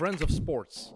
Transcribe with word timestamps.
Friends 0.00 0.22
of 0.22 0.30
Sports. 0.30 0.92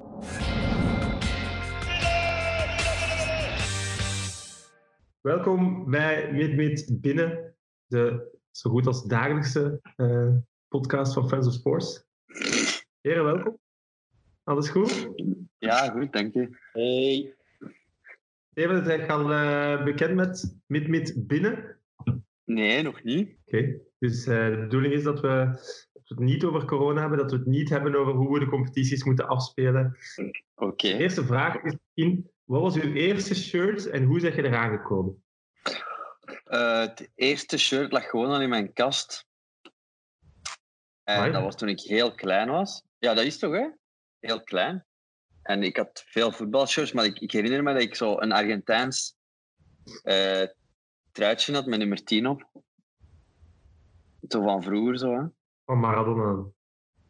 Welkom 5.20 5.90
bij 5.90 6.32
Meet 6.32 7.00
Binnen, 7.00 7.54
de 7.86 8.30
zo 8.50 8.70
goed 8.70 8.86
als 8.86 9.04
dagelijkse 9.04 9.80
eh, 9.96 10.36
podcast 10.68 11.12
van 11.12 11.28
Friends 11.28 11.46
of 11.46 11.52
Sports. 11.52 12.06
Heren, 13.00 13.24
welkom. 13.24 13.58
Alles 14.44 14.68
goed? 14.68 15.08
Ja, 15.58 15.90
goed, 15.90 16.12
dank 16.12 16.34
je. 16.34 16.58
Hey. 16.72 17.34
Steven, 18.50 18.88
eigenlijk 18.88 19.10
al 19.10 19.32
eh, 19.32 19.84
bekend 19.84 20.14
met 20.14 20.88
Meet 20.88 21.26
Binnen? 21.26 21.78
Nee, 22.44 22.82
nog 22.82 23.02
niet. 23.02 23.36
Oké, 23.46 23.80
dus 23.98 24.26
eh, 24.26 24.48
de 24.48 24.56
bedoeling 24.60 24.94
is 24.94 25.02
dat 25.02 25.20
we, 25.20 25.58
we 26.08 26.14
het 26.14 26.24
niet 26.24 26.44
over 26.44 26.64
corona 26.64 27.00
hebben, 27.00 27.18
dat 27.18 27.30
we 27.30 27.36
het 27.36 27.46
niet 27.46 27.68
hebben 27.68 27.94
over 27.94 28.12
hoe 28.12 28.32
we 28.32 28.38
de 28.38 28.50
competities 28.50 29.04
moeten 29.04 29.28
afspelen. 29.28 29.96
Oké. 30.54 30.88
De 30.88 30.98
eerste 30.98 31.24
vraag 31.24 31.62
is 31.62 31.76
in, 31.94 32.30
wat 32.44 32.60
was 32.60 32.74
uw 32.74 32.92
eerste 32.92 33.34
shirt 33.34 33.86
en 33.86 34.04
hoe 34.04 34.20
zeg 34.20 34.36
je 34.36 34.44
eraan 34.44 34.70
gekomen? 34.70 35.24
Eh, 36.44 36.78
het 36.78 37.10
eerste 37.14 37.58
shirt 37.58 37.92
lag 37.92 38.10
gewoon 38.10 38.30
al 38.30 38.40
in 38.40 38.48
mijn 38.48 38.72
kast. 38.72 39.26
En 41.02 41.16
Amai. 41.16 41.32
dat 41.32 41.42
was 41.42 41.56
toen 41.56 41.68
ik 41.68 41.80
heel 41.80 42.14
klein 42.14 42.48
was. 42.48 42.82
Ja, 42.98 43.14
dat 43.14 43.24
is 43.24 43.38
toch, 43.38 43.52
hè? 43.52 43.68
Heel 44.18 44.42
klein. 44.42 44.86
En 45.42 45.62
ik 45.62 45.76
had 45.76 46.04
veel 46.06 46.32
voetbalshirts, 46.32 46.92
maar 46.92 47.04
ik, 47.04 47.18
ik 47.18 47.30
herinner 47.30 47.62
me 47.62 47.72
dat 47.72 47.82
ik 47.82 47.94
zo 47.94 48.20
een 48.20 48.32
Argentijns 48.32 49.16
eh 50.02 50.46
truitje 51.12 51.54
had 51.54 51.66
met 51.66 51.78
nummer 51.78 52.04
10 52.04 52.26
op. 52.26 52.50
Zo 54.28 54.42
van 54.42 54.62
vroeger, 54.62 54.98
zo, 54.98 55.12
hè? 55.12 55.26
Van 55.64 55.78
Maradona. 55.80 56.44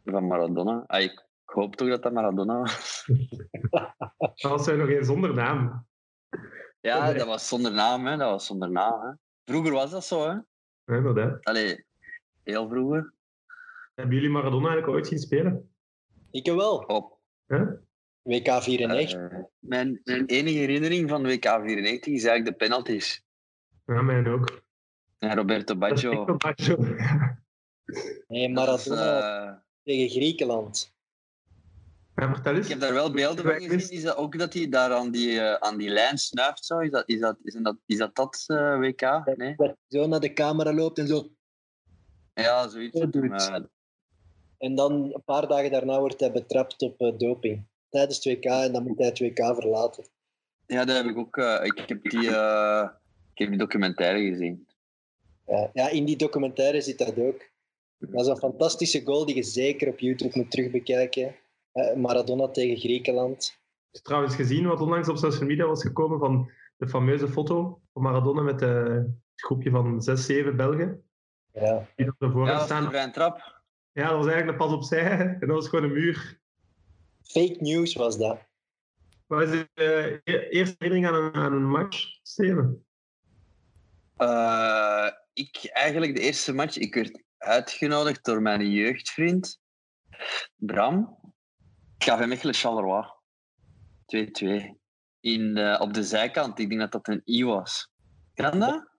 Van 0.03 0.27
Maradona. 0.27 0.83
Ah, 0.87 1.01
ik, 1.01 1.25
hoop 1.45 1.75
toch 1.75 1.87
dat 1.89 2.03
dat 2.03 2.13
Maradona 2.13 2.59
was. 2.59 3.05
Dat 4.35 4.51
was 4.51 4.67
er 4.67 4.77
nog 4.77 4.87
geen 4.87 5.03
zonder 5.05 5.33
naam. 5.33 5.85
Ja, 6.81 7.05
Nee. 7.05 7.17
dat 7.17 7.27
was 7.27 7.47
zonder 7.47 7.71
naam, 7.73 8.05
hè? 8.05 8.17
Dat 8.17 8.29
was 8.29 8.45
zonder 8.45 8.71
naam, 8.71 9.01
hè? 9.01 9.11
Vroeger 9.45 9.71
was 9.73 9.91
dat 9.91 10.05
zo, 10.05 10.21
hè? 10.23 10.31
Ja, 10.31 10.95
inderdaad. 10.97 11.43
Allee, 11.43 11.85
heel 12.43 12.69
vroeger. 12.69 13.13
Hebben 13.95 14.15
jullie 14.15 14.29
Maradona 14.29 14.67
eigenlijk 14.67 14.97
ooit 14.97 15.07
zien 15.07 15.19
spelen? 15.19 15.73
Ik 16.31 16.45
wel. 16.45 16.77
Op 16.77 17.19
Huh? 17.47 17.69
WK 18.21 18.61
94. 18.63 19.19
Eh, 19.31 19.39
mijn, 19.59 20.01
mijn 20.03 20.25
enige 20.25 20.57
herinnering 20.57 21.09
van 21.09 21.23
WK 21.23 21.45
94 21.45 22.13
is 22.13 22.23
eigenlijk 22.23 22.45
de 22.59 22.65
penalties. 22.65 23.23
Ja, 23.85 24.01
mij 24.01 24.27
ook. 24.27 24.61
En 25.17 25.35
Roberto 25.35 25.77
Dat 25.77 25.89
Baggio. 25.89 26.25
wel 26.25 26.35
Baggio. 26.37 26.77
nee, 28.27 28.49
Maradona 28.49 29.45
eh, 29.47 29.53
tegen 29.83 30.09
Griekenland. 30.09 30.93
Ja, 32.15 32.33
vertel 32.33 32.55
eens. 32.55 32.63
ik 32.65 32.71
heb 32.71 32.79
daar 32.79 32.93
wel 32.93 33.11
beelden 33.11 33.43
van 33.45 33.53
gezien. 33.61 33.97
Is 33.97 34.03
dat 34.03 34.15
ook 34.17 34.37
dat 34.39 34.53
hij 34.53 34.69
daar 34.69 34.91
aan 34.93 35.11
die, 35.11 35.39
eh, 35.39 35.53
aan 35.53 35.77
die 35.77 35.89
lijn 35.89 36.17
snuift? 36.17 36.65
Zo? 36.65 36.79
Is, 36.79 36.89
dat, 36.91 37.03
is, 37.09 37.19
dat, 37.19 37.37
is, 37.43 37.53
dat, 37.61 37.75
is 37.85 37.97
dat 37.97 38.15
dat 38.15 38.43
eh, 38.47 38.79
WK? 38.79 39.35
Nee? 39.35 39.55
Dat 39.55 39.75
zo 39.89 40.07
naar 40.07 40.19
de 40.19 40.33
camera 40.33 40.73
loopt 40.73 40.97
en 40.99 41.07
zo. 41.07 41.29
Ja, 42.33 42.67
zoiets. 42.67 42.99
Zo 42.99 43.09
doet. 43.09 43.27
Maar, 43.27 43.61
En 44.57 44.75
dan 44.75 44.93
een 44.93 45.23
paar 45.25 45.47
dagen 45.47 45.71
daarna 45.71 45.99
wordt 45.99 46.19
hij 46.19 46.31
betrapt 46.31 46.81
op 46.81 47.13
doping. 47.17 47.65
Tijdens 47.89 48.23
het 48.23 48.25
WK 48.33 48.45
en 48.45 48.71
dan 48.71 48.83
moet 48.83 48.97
hij 48.97 49.07
het 49.07 49.19
WK 49.19 49.37
verlaten. 49.55 50.05
ja, 50.67 50.85
dat 50.85 50.95
heb 50.95 51.05
ik 51.05 51.17
ook. 51.17 51.37
eh, 51.37 51.59
ik, 51.63 51.83
heb 51.87 52.03
die, 52.09 52.29
eh, 52.35 52.89
ik 53.33 53.37
heb 53.37 53.49
die 53.49 53.57
documentaire 53.57 54.19
gezien. 54.29 54.67
Ja, 55.45 55.69
ja, 55.73 55.89
in 55.89 56.05
die 56.05 56.15
documentaire 56.17 56.81
zit 56.81 56.97
dat 56.97 57.17
ook. 57.17 57.53
Dat 58.11 58.21
is 58.21 58.27
een 58.27 58.37
fantastische 58.37 59.01
goal 59.05 59.25
die 59.25 59.35
je 59.35 59.43
zeker 59.43 59.87
op 59.87 59.99
YouTube 59.99 60.37
moet 60.37 60.51
terugbekijken. 60.51 61.35
Eh, 61.71 61.95
Maradona 61.95 62.47
tegen 62.47 62.77
Griekenland. 62.77 63.43
Ik 63.89 63.95
heb 63.95 64.03
trouwens 64.03 64.35
gezien 64.35 64.67
wat 64.67 64.81
onlangs 64.81 65.09
op 65.09 65.17
social 65.17 65.47
media 65.47 65.65
was 65.65 65.81
gekomen 65.81 66.19
van 66.19 66.51
de 66.77 66.87
fameuze 66.87 67.27
foto 67.27 67.79
van 67.93 68.01
Maradona 68.01 68.41
met 68.41 68.61
eh, 68.61 68.83
het 68.93 69.07
groepje 69.35 69.69
van 69.69 70.01
zes, 70.01 70.25
zeven 70.25 70.55
Belgen. 70.55 71.03
Ja. 71.53 71.87
Die 71.95 72.11
ervoor 72.19 72.45
Ja, 72.47 72.57
gaan 72.57 72.59
dat 72.59 72.69
was 72.69 72.69
een 72.69 72.77
staan. 72.77 72.89
vrije 72.89 73.11
trap. 73.11 73.63
Ja, 73.91 74.07
dat 74.09 74.17
was 74.17 74.27
eigenlijk 74.27 74.59
een 74.59 74.65
pas 74.67 74.75
opzij 74.75 75.09
en 75.19 75.37
dat 75.39 75.49
was 75.49 75.67
gewoon 75.67 75.85
een 75.85 75.93
muur. 75.93 76.39
Fake 77.23 77.57
news 77.59 77.93
was 77.95 78.17
dat. 78.17 78.37
Wat 79.27 79.41
is 79.41 79.49
de 79.49 79.69
eh, 79.73 80.33
e- 80.35 80.47
eerste 80.49 80.75
herinnering 80.77 81.07
aan 81.07 81.23
een, 81.23 81.33
aan 81.33 81.53
een 81.53 81.69
match, 81.69 82.19
Steven? 82.23 82.85
Eh, 84.17 85.07
ik 85.33 85.69
eigenlijk 85.73 86.15
de 86.15 86.21
eerste 86.21 86.53
match, 86.53 86.77
ik 86.77 86.93
werd 86.93 87.23
uitgenodigd 87.45 88.25
door 88.25 88.41
mijn 88.41 88.71
jeugdvriend 88.71 89.59
Bram. 90.55 91.17
KV 91.97 92.25
Mechelen 92.25 92.53
Charleroi. 92.53 93.03
2-2. 94.05 94.77
In, 95.19 95.53
de- 95.53 95.77
op 95.81 95.93
de 95.93 96.03
zijkant. 96.03 96.59
Ik 96.59 96.69
denk 96.69 96.81
dat 96.81 96.91
dat 96.91 97.07
een 97.07 97.21
I 97.25 97.45
was. 97.45 97.89
Kan 98.33 98.59
dat? 98.59 98.89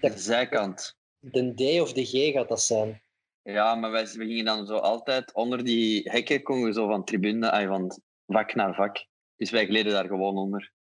De 0.00 0.12
zijkant. 0.18 0.96
De 1.18 1.54
D 1.54 1.80
of 1.80 1.92
de 1.92 2.04
G 2.04 2.32
gaat 2.32 2.48
dat 2.48 2.62
zijn. 2.62 3.02
Ja, 3.42 3.74
maar 3.74 3.90
wij, 3.90 4.04
we 4.04 4.24
gingen 4.26 4.44
dan 4.44 4.66
zo 4.66 4.76
altijd 4.76 5.34
onder 5.34 5.64
die 5.64 6.10
hekken, 6.10 6.42
konden 6.42 6.64
we 6.68 6.72
zo 6.72 6.86
van 6.88 7.04
tribune, 7.04 7.50
ah, 7.50 7.68
van 7.68 8.00
vak 8.26 8.54
naar 8.54 8.74
vak. 8.74 9.06
Dus 9.36 9.50
wij 9.50 9.66
gleden 9.66 9.92
daar 9.92 10.06
gewoon 10.06 10.36
onder. 10.36 10.72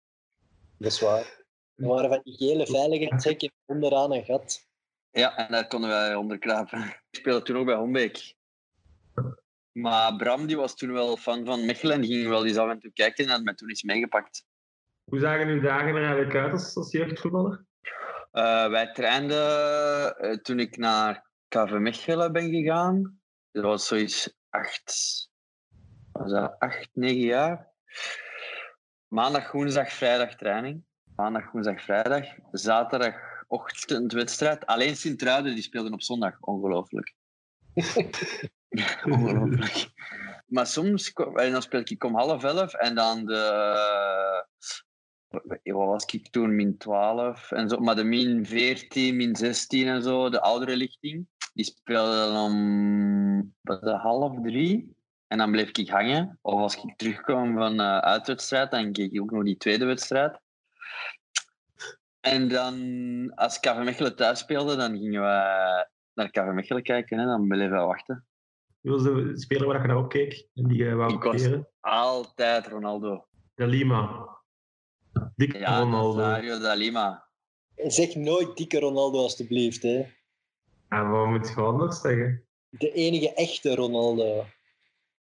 Dat 0.77 0.91
is 0.91 0.99
waar. 0.99 1.43
Er 1.75 1.87
waren 1.87 2.09
van 2.09 2.21
die 2.23 2.37
gele 2.37 2.67
veiligheidshekken 2.67 3.51
onderaan 3.65 4.13
een 4.13 4.25
gat. 4.25 4.67
Ja, 5.13 5.37
en 5.37 5.51
daar 5.51 5.67
konden 5.67 5.89
wij 5.89 6.15
onder 6.15 6.39
kruipen. 6.39 6.79
Ik 7.11 7.19
speelde 7.19 7.41
toen 7.41 7.57
ook 7.57 7.65
bij 7.65 7.75
Hombeek. 7.75 8.35
Maar 9.71 10.15
Bram 10.15 10.45
die 10.45 10.57
was 10.57 10.75
toen 10.75 10.91
wel 10.91 11.17
fan 11.17 11.45
van 11.45 11.65
Mechelen 11.65 11.95
en 11.95 12.05
ging 12.05 12.27
wel 12.27 12.45
eens 12.45 12.57
af 12.57 12.69
en 12.69 12.79
toe 12.79 12.93
kijken 12.93 13.25
en 13.25 13.31
had 13.31 13.43
mij 13.43 13.53
toen 13.53 13.69
eens 13.69 13.83
meegepakt. 13.83 14.45
Hoe 15.03 15.19
zagen 15.19 15.47
uw 15.47 15.61
dagen 15.61 15.95
er 15.95 16.03
eigenlijk 16.03 16.35
uit 16.35 16.51
als, 16.51 16.75
als 16.75 16.91
jeugdvoetballer? 16.91 17.65
Eh, 18.31 18.69
wij 18.69 18.91
trainden 18.91 20.17
eh, 20.17 20.37
toen 20.37 20.59
ik 20.59 20.77
naar 20.77 21.29
KV 21.47 21.71
Mechelen 21.71 22.31
ben 22.31 22.49
gegaan. 22.49 23.21
Dat 23.51 23.63
was 23.63 23.87
zoiets 23.87 24.37
acht, 24.49 24.93
was 26.11 26.31
dat 26.31 26.55
acht, 26.59 26.89
negen 26.93 27.25
jaar. 27.25 27.71
Maandag, 29.07 29.51
woensdag, 29.51 29.91
vrijdag 29.91 30.35
training. 30.35 30.85
Maandag, 31.15 31.51
woensdag, 31.51 31.81
vrijdag. 31.81 32.25
Zaterdagochtend 32.51 33.32
wedstrijd. 34.07 34.65
Alleen 34.65 34.95
Sint-Truiden 34.95 35.53
die 35.53 35.63
speelden 35.63 35.93
op 35.93 36.01
zondag. 36.01 36.39
Ongelooflijk. 36.39 37.13
Ongelooflijk. 39.05 39.91
Maar 40.47 40.67
soms 40.67 41.13
en 41.13 41.51
dan 41.51 41.61
speel 41.61 41.81
ik 41.83 42.03
om 42.03 42.15
half 42.15 42.43
elf 42.43 42.73
en 42.73 42.95
dan 42.95 43.25
de. 43.25 44.45
Wat 45.63 45.87
was 45.87 46.05
ik 46.05 46.29
toen? 46.29 46.55
Min 46.55 46.77
12 46.77 47.51
en 47.51 47.69
zo. 47.69 47.77
Maar 47.77 47.95
de 47.95 48.03
min 48.03 48.45
14, 48.45 49.15
min 49.15 49.35
16 49.35 49.87
en 49.87 50.03
zo, 50.03 50.29
de 50.29 50.41
oudere 50.41 50.75
lichting, 50.75 51.27
die 51.53 51.65
speelden 51.65 52.35
om 52.35 53.53
dat, 53.61 53.81
half 53.81 54.41
drie. 54.41 54.95
En 55.27 55.37
dan 55.37 55.51
bleef 55.51 55.69
ik 55.69 55.89
hangen. 55.89 56.39
Of 56.41 56.59
als 56.59 56.75
ik 56.75 56.97
terugkwam 56.97 57.53
van 57.57 57.79
eh 57.79 57.97
uitwedstrijd, 57.97 58.71
dan 58.71 58.91
keek 58.91 59.11
ik 59.11 59.21
ook 59.21 59.31
nog 59.31 59.43
die 59.43 59.57
tweede 59.57 59.85
wedstrijd. 59.85 60.39
En 62.23 62.47
dan, 62.47 63.31
als 63.35 63.59
KV 63.59 63.77
Mechelen 63.83 64.15
thuis 64.15 64.39
speelde, 64.39 64.75
dan 64.75 64.97
gingen 64.97 65.21
we 65.21 65.87
naar 66.13 66.29
KV 66.29 66.51
Mechelen 66.53 66.83
kijken 66.83 67.19
en 67.19 67.25
dan 67.25 67.47
bleven 67.47 67.77
we 67.77 67.83
wachten. 67.83 68.25
Wie 68.81 68.91
was 68.91 69.03
de 69.03 69.31
speler 69.33 69.67
waar 69.67 69.81
je 69.81 69.87
naar 69.87 69.97
opkeek 69.97 70.47
en 70.53 70.67
die 70.67 70.83
je 70.83 70.95
wou 70.95 71.13
Ik 71.13 71.23
was-? 71.23 71.47
Altijd 71.79 72.67
Ronaldo. 72.67 73.25
De 73.55 73.67
Lima. 73.67 74.27
Dick 75.35 75.57
Ja, 75.57 75.79
Ronaldo. 75.79 76.17
Nazario 76.19 76.59
da 76.59 76.73
Lima. 76.73 77.27
Zeg 77.75 78.15
nooit 78.15 78.57
dikke 78.57 78.79
Ronaldo, 78.79 79.17
alstublieft. 79.17 79.83
Hè. 79.83 80.05
Ja, 80.89 81.09
wat 81.09 81.27
moet 81.27 81.47
je 81.47 81.61
anders 81.61 82.01
zeggen? 82.01 82.45
De 82.69 82.91
enige 82.91 83.33
echte 83.33 83.75
Ronaldo. 83.75 84.45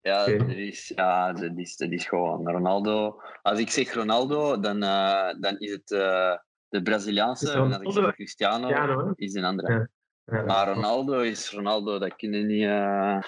Ja, 0.01 0.25
dat 0.25 0.47
is, 0.47 0.91
ja 0.95 1.33
dat, 1.33 1.57
is, 1.57 1.77
dat 1.77 1.91
is 1.91 2.05
gewoon 2.05 2.49
Ronaldo. 2.49 3.21
Als 3.41 3.59
ik 3.59 3.69
zeg 3.69 3.93
Ronaldo, 3.93 4.59
dan, 4.59 4.83
eh, 4.83 5.33
dan 5.39 5.59
is 5.59 5.71
het 5.71 5.91
eh, 5.91 6.37
de 6.71 6.81
Braziliaanse. 6.81 7.51
Ronaldo- 7.53 7.91
zeg 7.91 8.13
Cristiano, 8.13 9.13
is 9.15 9.33
een 9.33 9.43
andere. 9.43 9.71
Ja. 9.73 9.89
Ja. 10.37 10.43
Maar 10.43 10.73
Ronaldo 10.73 11.19
is 11.19 11.51
Ronaldo, 11.51 11.99
dat 11.99 12.15
kun 12.15 12.31
je 12.33 12.43
niet, 12.43 12.63
eh, 12.63 13.21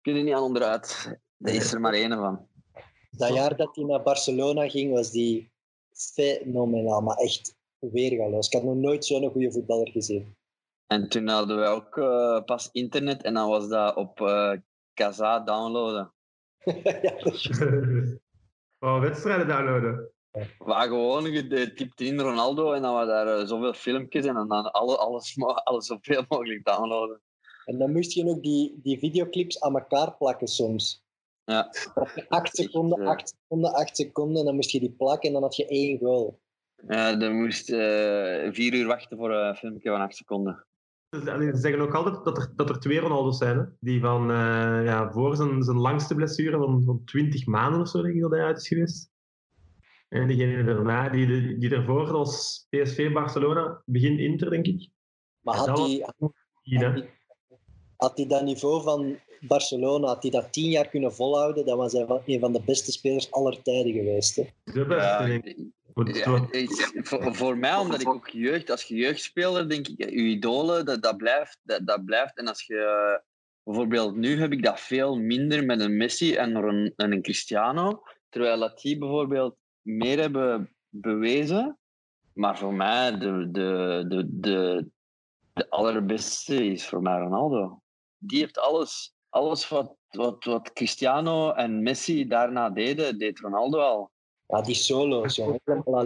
kun 0.00 0.14
je 0.16 0.22
niet 0.22 0.34
aan 0.34 0.42
onderuit. 0.42 1.18
Daar 1.36 1.54
is 1.54 1.72
er 1.72 1.80
maar 1.80 1.92
één 1.92 2.12
van. 2.16 2.48
Dat 3.10 3.34
jaar 3.34 3.56
dat 3.56 3.76
hij 3.76 3.84
naar 3.84 4.02
Barcelona 4.02 4.68
ging, 4.68 4.92
was 4.92 5.10
die 5.10 5.52
fenomenaal. 5.92 7.00
Maar 7.00 7.16
echt 7.16 7.56
weergaloos. 7.78 8.46
Ik 8.46 8.52
had 8.52 8.62
nog 8.62 8.74
nooit 8.76 9.04
zo'n 9.04 9.30
goede 9.30 9.52
voetballer 9.52 9.88
gezien. 9.90 10.36
En 10.86 11.08
toen 11.08 11.28
hadden 11.28 11.58
we 11.60 11.64
ook 11.64 11.96
eh, 11.98 12.44
pas 12.44 12.68
internet 12.72 13.22
en 13.22 13.34
dan 13.34 13.48
was 13.48 13.68
dat 13.68 13.96
op 13.96 14.20
eh 14.20 14.52
Kaza 14.94 15.40
downloaden. 15.40 16.12
ja, 16.84 17.00
dat 17.00 17.32
is. 17.32 17.50
Oh, 18.78 19.00
wedstrijden 19.00 19.48
downloaden. 19.48 20.11
Waar 20.58 20.86
gewoon, 20.88 21.32
je 21.32 21.46
de- 21.46 21.72
typte 21.72 22.04
in 22.04 22.20
Ronaldo 22.20 22.72
en 22.72 22.82
dan 22.82 22.92
waren 22.94 23.08
daar 23.08 23.38
eh, 23.38 23.46
zoveel 23.46 23.74
filmpjes 23.74 24.24
en 24.24 24.34
dan 24.34 24.72
alle, 24.72 24.96
alles, 24.96 25.36
alles 25.64 25.86
zoveel 25.86 26.24
mogelijk 26.28 26.64
downloaden. 26.64 27.20
En 27.64 27.78
dan 27.78 27.92
moest 27.92 28.12
je 28.12 28.24
nog 28.24 28.40
die, 28.40 28.80
die 28.82 28.98
videoclips 28.98 29.60
aan 29.60 29.74
elkaar 29.74 30.16
plakken 30.16 30.46
soms. 30.46 31.04
Ja. 31.44 31.70
8 32.28 32.56
seconden, 32.56 33.00
eh, 33.00 33.08
8 33.08 33.28
seconden, 33.28 33.72
8 33.72 33.96
seconden, 33.96 34.44
dan 34.44 34.54
moest 34.54 34.70
je 34.70 34.80
die 34.80 34.94
plakken 34.96 35.26
en 35.28 35.32
dan 35.32 35.42
had 35.42 35.56
je 35.56 35.66
één 35.66 35.98
goal. 35.98 36.40
Ja, 36.88 37.14
dan 37.16 37.36
moest 37.42 37.70
eh, 37.70 38.52
vier 38.52 38.74
uur 38.74 38.86
wachten 38.86 39.16
voor 39.16 39.30
een 39.30 39.56
filmpje 39.56 39.90
van 39.90 40.00
acht 40.00 40.16
seconden. 40.16 40.66
Dus, 41.08 41.22
Ze 41.24 41.50
zeggen 41.54 41.80
ook 41.80 41.94
altijd 41.94 42.24
dat 42.24 42.38
er, 42.38 42.52
dat 42.56 42.68
er 42.68 42.80
twee 42.80 42.98
Ronaldo's 42.98 43.38
zijn. 43.38 43.58
Hè? 43.58 43.64
Die 43.80 44.00
van 44.00 44.30
eh, 44.30 44.84
ja, 44.84 45.10
voor 45.12 45.36
zijn, 45.36 45.62
zijn 45.62 45.76
langste 45.76 46.14
blessure 46.14 46.58
van, 46.58 46.82
van 46.84 47.04
20 47.04 47.46
maanden 47.46 47.80
of 47.80 47.88
zo, 47.88 48.02
denk 48.02 48.14
ik 48.14 48.20
dat 48.20 48.30
hij 48.30 48.42
uit 48.44 48.56
is 48.58 48.68
geweest. 48.68 49.10
En 50.12 50.26
diegene 50.26 50.64
daarna, 50.64 51.08
die, 51.08 51.58
die, 51.58 51.68
dat 51.68 51.84
was 51.86 52.66
PSV 52.70 53.12
Barcelona, 53.12 53.82
begin 53.86 54.18
Inter, 54.18 54.50
denk 54.50 54.66
ik. 54.66 54.88
Maar 55.40 55.54
had 55.56 55.76
Die, 55.76 55.98
hè. 55.98 56.04
had 56.84 56.94
die- 56.94 57.10
had 57.96 58.16
hij 58.16 58.26
dat 58.26 58.42
niveau 58.44 58.82
van 58.82 59.18
Barcelona, 59.40 60.06
had 60.06 60.22
hij 60.22 60.30
dat 60.30 60.52
tien 60.52 60.70
jaar 60.70 60.88
kunnen 60.88 61.14
volhouden, 61.14 61.66
dan 61.66 61.76
was 61.76 61.92
hij 61.92 62.06
van- 62.06 62.22
een 62.26 62.40
van 62.40 62.52
de 62.52 62.62
beste 62.64 62.92
spelers 62.92 63.30
aller 63.30 63.62
tijden 63.62 63.92
geweest. 63.92 64.36
Hè. 64.36 64.42
De 64.64 64.84
beste, 64.86 65.24
denk 65.26 65.44
ik. 65.44 66.16
ja, 66.24 66.48
voor, 67.02 67.34
voor 67.34 67.58
mij, 67.58 67.76
omdat 67.76 68.00
ik 68.00 68.08
ook 68.08 68.28
jeugd, 68.28 68.70
als 68.70 68.82
je 68.82 68.94
jeugdspeler, 68.94 69.68
denk 69.68 69.88
ik, 69.88 69.98
je 69.98 70.10
idolen, 70.10 70.84
dat, 70.84 71.02
dat, 71.02 71.16
blijft, 71.16 71.58
dat, 71.62 71.86
dat 71.86 72.04
blijft. 72.04 72.38
En 72.38 72.48
als 72.48 72.66
je 72.66 73.20
bijvoorbeeld 73.64 74.16
nu 74.16 74.40
heb 74.40 74.52
ik 74.52 74.62
dat 74.62 74.80
veel 74.80 75.16
minder 75.16 75.64
met 75.64 75.80
een 75.80 75.96
Messi 75.96 76.34
en 76.34 76.54
een, 76.54 76.92
en 76.96 77.12
een 77.12 77.22
Cristiano, 77.22 78.02
terwijl 78.28 78.58
dat 78.58 78.80
die 78.80 78.98
bijvoorbeeld 78.98 79.56
meer 79.82 80.18
hebben 80.18 80.74
bewezen. 80.88 81.78
Maar 82.32 82.58
voor 82.58 82.74
mij, 82.74 83.18
de, 83.18 83.48
de, 83.50 84.04
de, 84.08 84.26
de, 84.40 84.88
de 85.52 85.70
allerbeste 85.70 86.66
is 86.66 86.86
voor 86.86 87.02
mij 87.02 87.18
Ronaldo. 87.18 87.80
Die 88.18 88.38
heeft 88.38 88.58
alles, 88.58 89.14
alles 89.28 89.68
wat, 89.68 89.96
wat, 90.08 90.44
wat 90.44 90.72
Cristiano 90.72 91.52
en 91.52 91.82
Messi 91.82 92.26
daarna 92.26 92.70
deden, 92.70 93.18
deed 93.18 93.38
Ronaldo 93.38 93.78
al. 93.78 94.10
Ja, 94.46 94.62
die 94.62 94.74
solo's, 94.74 95.36
jongen. 95.36 95.60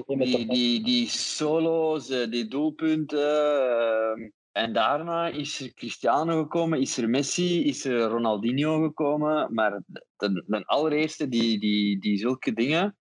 Die, 0.07 0.47
die, 0.47 0.85
die 0.85 1.09
solo's, 1.09 2.11
eh, 2.11 2.31
die 2.31 2.47
doelpunten. 2.49 3.19
ehm, 3.19 4.31
en 4.53 4.73
daarna 4.73 5.29
is 5.29 5.61
er 5.61 5.75
Cristiano 5.75 6.43
gekomen, 6.43 6.81
is 6.81 6.97
er 6.97 7.09
Messi, 7.09 7.65
is 7.65 7.85
er 7.85 8.09
Ronaldinho 8.09 8.83
gekomen. 8.83 9.55
Maar 9.55 9.83
de, 9.87 10.45
de 10.47 10.67
allereerste 10.67 11.29
die, 11.29 11.59
die, 11.61 12.01
die 12.01 12.19
zulke 12.19 12.53
dingen. 12.53 12.97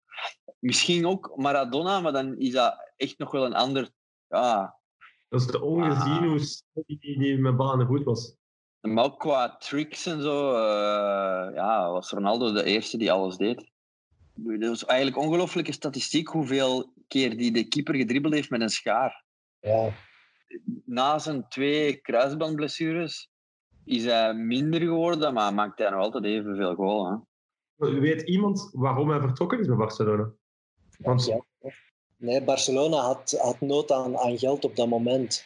Misschien 0.60 1.06
ook 1.06 1.34
Maradona, 1.36 2.00
maar 2.00 2.12
dan 2.12 2.38
is 2.38 2.52
dat 2.52 2.92
echt 2.98 3.18
nog 3.18 3.32
wel 3.32 3.46
een 3.46 3.56
ander. 3.56 3.90
Ja, 4.28 4.80
dat 5.30 5.42
is 5.42 5.48
te 5.48 5.62
ongezien 5.62 6.14
Ah. 6.14 6.28
hoe 6.28 6.40
snel 6.40 6.84
die, 6.88 7.20
die 7.20 7.38
met 7.38 7.56
bal 7.58 7.72
aan 7.72 7.80
de 7.80 7.86
voet 7.86 8.04
was. 8.04 8.36
maar 8.82 9.04
ook 9.04 9.20
qua 9.20 9.58
tricks 9.58 10.06
en 10.06 10.22
zo. 10.22 10.54
eh, 10.56 11.56
ja, 11.56 11.92
was 11.92 12.12
Ronaldo 12.12 12.52
de 12.52 12.64
eerste 12.64 12.98
die 12.98 13.12
alles 13.12 13.38
deed. 13.38 13.70
Dat 14.34 14.72
is 14.76 14.84
eigenlijk 14.86 15.18
ongelooflijke 15.20 15.72
statistiek 15.72 16.28
hoeveel 16.28 16.94
keer 17.08 17.38
die 17.38 17.52
de 17.52 17.68
keeper 17.68 17.96
gedribbeld 17.96 18.34
heeft 18.34 18.50
met 18.50 18.62
een 18.62 18.70
schaar. 18.70 19.24
Ja. 19.60 19.90
na 20.86 21.20
zijn 21.20 21.48
twee 21.50 21.96
kruisbandblessures 21.96 23.30
is 23.86 24.06
hij 24.06 24.34
minder 24.34 24.80
geworden, 24.82 25.34
maar 25.34 25.54
maakt 25.54 25.80
hij 25.80 25.90
nog 25.90 26.00
altijd 26.00 26.24
evenveel 26.24 26.76
goal. 26.76 27.10
Hè? 27.12 27.16
Weet 27.76 28.22
iemand 28.22 28.70
waarom 28.74 29.10
hij 29.10 29.20
vertrokken 29.20 29.60
is 29.60 29.68
bij 29.68 29.76
Barcelona? 29.76 30.32
Want 30.98 31.26
Ja. 31.26 31.44
Nee, 32.18 32.44
Barcelona 32.44 32.98
had, 32.98 33.38
had 33.42 33.62
nood 33.62 33.92
aan, 33.92 34.18
aan 34.18 34.38
geld 34.38 34.66
op 34.66 34.76
dat 34.76 34.88
moment. 34.88 35.46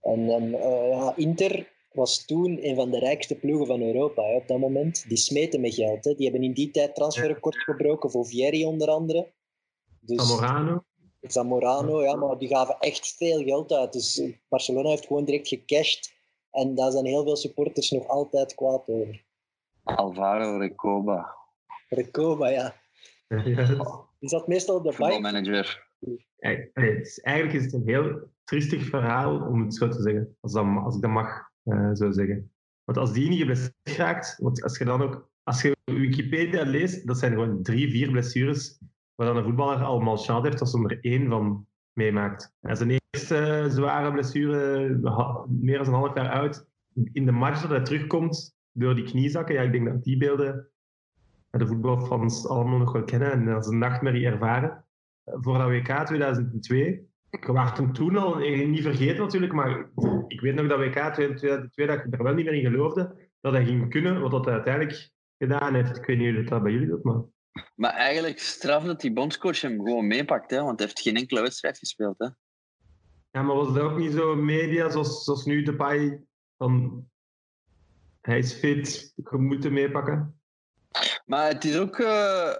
En, 0.00 0.30
en 0.30 0.54
eh, 0.54 0.88
ja, 0.90 1.16
Inter 1.16 1.72
was 1.92 2.24
toen 2.24 2.66
een 2.66 2.74
van 2.74 2.90
de 2.90 2.98
rijkste 2.98 3.34
ploegen 3.34 3.66
van 3.66 3.82
Europa 3.82 4.22
hè, 4.22 4.36
op 4.36 4.48
dat 4.48 4.58
moment. 4.58 5.08
Die 5.08 5.16
smeten 5.16 5.60
met 5.60 5.74
geld. 5.74 6.04
Hè. 6.04 6.14
Die 6.14 6.30
hebben 6.30 6.48
in 6.48 6.52
die 6.52 6.70
tijd 6.70 6.94
transferrecord 6.94 7.56
gebroken 7.56 8.10
voor 8.10 8.26
Vieri 8.26 8.64
onder 8.64 8.88
andere. 8.88 9.32
Dus, 10.00 10.28
Zamorano, 10.28 10.84
Zamorano, 11.20 12.02
ja, 12.02 12.16
maar 12.16 12.38
die 12.38 12.48
gaven 12.48 12.76
echt 12.78 13.14
veel 13.16 13.42
geld 13.44 13.72
uit. 13.72 13.92
Dus 13.92 14.22
Barcelona 14.48 14.88
heeft 14.88 15.06
gewoon 15.06 15.24
direct 15.24 15.48
gecashed. 15.48 16.14
En 16.50 16.74
daar 16.74 16.90
zijn 16.90 17.06
heel 17.06 17.22
veel 17.22 17.36
supporters 17.36 17.90
nog 17.90 18.08
altijd 18.08 18.54
kwaad 18.54 18.88
over. 18.88 19.24
Alvaro 19.82 20.58
Recoba, 20.58 21.36
Recoba, 21.88 22.48
ja. 22.48 22.74
ja, 23.28 23.42
Die 24.18 24.28
zat 24.28 24.46
meestal 24.48 24.76
op 24.76 24.84
de 24.84 24.92
het 26.72 27.06
is- 27.06 27.18
eigenlijk 27.20 27.58
is 27.58 27.64
het 27.64 27.72
een 27.72 27.88
heel 27.88 28.30
triestig 28.44 28.84
verhaal, 28.84 29.40
om 29.40 29.60
het 29.62 29.74
zo 29.74 29.88
te 29.88 30.02
zeggen. 30.02 30.36
Als, 30.40 30.52
dat, 30.52 30.64
als 30.84 30.96
ik 30.96 31.02
dat 31.02 31.10
mag 31.10 31.50
eh, 31.62 31.90
zo 31.92 32.10
zeggen. 32.10 32.50
Want 32.84 32.98
als 32.98 33.12
die 33.12 33.28
niet 33.28 33.38
geblesseerd 33.38 33.72
raakt, 33.96 34.36
want 34.38 34.62
als 34.62 34.78
je 34.78 34.84
dan 34.84 35.02
ook, 35.02 35.30
als 35.42 35.62
je 35.62 35.76
Wikipedia 35.84 36.62
leest, 36.64 37.06
dat 37.06 37.18
zijn 37.18 37.32
gewoon 37.32 37.62
drie, 37.62 37.90
vier 37.90 38.10
blessures 38.10 38.78
waar 39.14 39.26
dan 39.26 39.36
een 39.36 39.44
voetballer 39.44 39.82
al 39.84 40.00
malchance 40.00 40.48
heeft 40.48 40.60
als 40.60 40.72
hij 40.72 40.82
er 40.82 40.98
één 41.00 41.28
van 41.28 41.66
meemaakt. 41.92 42.54
En 42.60 42.76
zijn 42.76 42.90
eerste 43.12 43.66
zware 43.68 44.12
blessure, 44.12 44.88
meer 45.48 45.78
dan 45.78 45.86
een 45.86 45.92
half 45.92 46.14
jaar 46.14 46.30
oud, 46.30 46.66
in 47.12 47.24
de 47.26 47.32
match 47.32 47.60
dat 47.60 47.70
hij 47.70 47.82
terugkomt 47.82 48.56
door 48.72 48.94
die 48.94 49.04
kniezakken. 49.04 49.54
Ja, 49.54 49.62
ik 49.62 49.72
denk 49.72 49.86
dat 49.86 50.04
die 50.04 50.16
beelden 50.16 50.68
de 51.50 51.66
voetbalfans 51.66 52.48
allemaal 52.48 52.78
nog 52.78 52.92
wel 52.92 53.04
kennen 53.04 53.32
en 53.32 53.48
als 53.48 53.66
een 53.66 53.78
nachtmerrie 53.78 54.26
ervaren 54.26 54.84
voor 55.24 55.58
dat 55.58 55.68
WK 55.68 56.06
2002. 56.06 57.08
Ik 57.30 57.44
was 57.44 57.78
hem 57.78 57.92
toen 57.92 58.16
al 58.16 58.40
eh, 58.40 58.68
niet 58.68 58.82
vergeten 58.82 59.18
natuurlijk, 59.18 59.52
maar 59.52 59.90
ik 60.26 60.40
weet 60.40 60.54
nog 60.54 60.66
dat 60.66 60.78
WK 60.78 61.12
2002 61.12 61.86
dat 61.86 62.04
ik 62.04 62.14
er 62.14 62.22
wel 62.22 62.34
niet 62.34 62.44
meer 62.44 62.54
in 62.54 62.70
geloofde 62.70 63.30
dat 63.40 63.52
hij 63.52 63.64
ging 63.64 63.90
kunnen, 63.90 64.20
wat 64.20 64.30
dat 64.30 64.44
hij 64.44 64.54
uiteindelijk 64.54 65.10
gedaan 65.38 65.74
heeft. 65.74 65.96
Ik 65.96 66.04
weet 66.04 66.18
niet 66.18 66.34
hoe 66.34 66.44
dat 66.44 66.62
bij 66.62 66.72
jullie 66.72 66.88
doet, 66.88 67.04
maar... 67.04 67.22
Maar 67.74 67.92
eigenlijk 67.92 68.38
straf 68.38 68.84
dat 68.84 69.00
die 69.00 69.12
bondscoach 69.12 69.60
hem 69.60 69.76
gewoon 69.76 70.06
meepakt, 70.06 70.50
hè, 70.50 70.62
want 70.62 70.78
hij 70.78 70.86
heeft 70.86 71.00
geen 71.00 71.16
enkele 71.16 71.40
wedstrijd 71.40 71.78
gespeeld. 71.78 72.18
Hè. 72.18 72.28
Ja, 73.30 73.42
maar 73.42 73.56
was 73.56 73.74
dat 73.74 73.82
ook 73.82 73.98
niet 73.98 74.12
zo 74.12 74.34
media 74.34 74.90
zoals, 74.90 75.24
zoals 75.24 75.44
nu 75.44 75.62
Depay 75.62 76.22
van 76.56 77.04
hij 78.20 78.38
is 78.38 78.52
fit, 78.52 79.12
je 79.14 79.36
moet 79.36 79.64
hem 79.64 79.72
meepakken? 79.72 80.35
Maar 81.26 81.48
het 81.48 81.64
is 81.64 81.76
ook... 81.76 81.98
eh, 81.98 82.54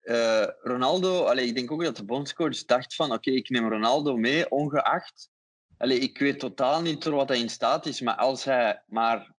eh, 0.00 0.48
Ronaldo... 0.62 1.24
Allee, 1.24 1.46
ik 1.46 1.54
denk 1.54 1.72
ook 1.72 1.84
dat 1.84 1.96
de 1.96 2.04
bondscoach 2.04 2.64
dacht 2.64 2.94
van... 2.94 3.12
Oké, 3.12 3.30
ik 3.30 3.48
neem 3.48 3.68
Ronaldo 3.68 4.16
mee, 4.16 4.50
ongeacht... 4.50 5.30
Allee, 5.78 5.98
ik 5.98 6.18
weet 6.18 6.38
totaal 6.38 6.82
niet 6.82 7.02
door 7.02 7.14
wat 7.14 7.28
hij 7.28 7.38
in 7.38 7.48
staat 7.48 7.86
is, 7.86 8.00
maar 8.00 8.16
als 8.16 8.44
hij 8.44 8.82
maar 8.86 9.34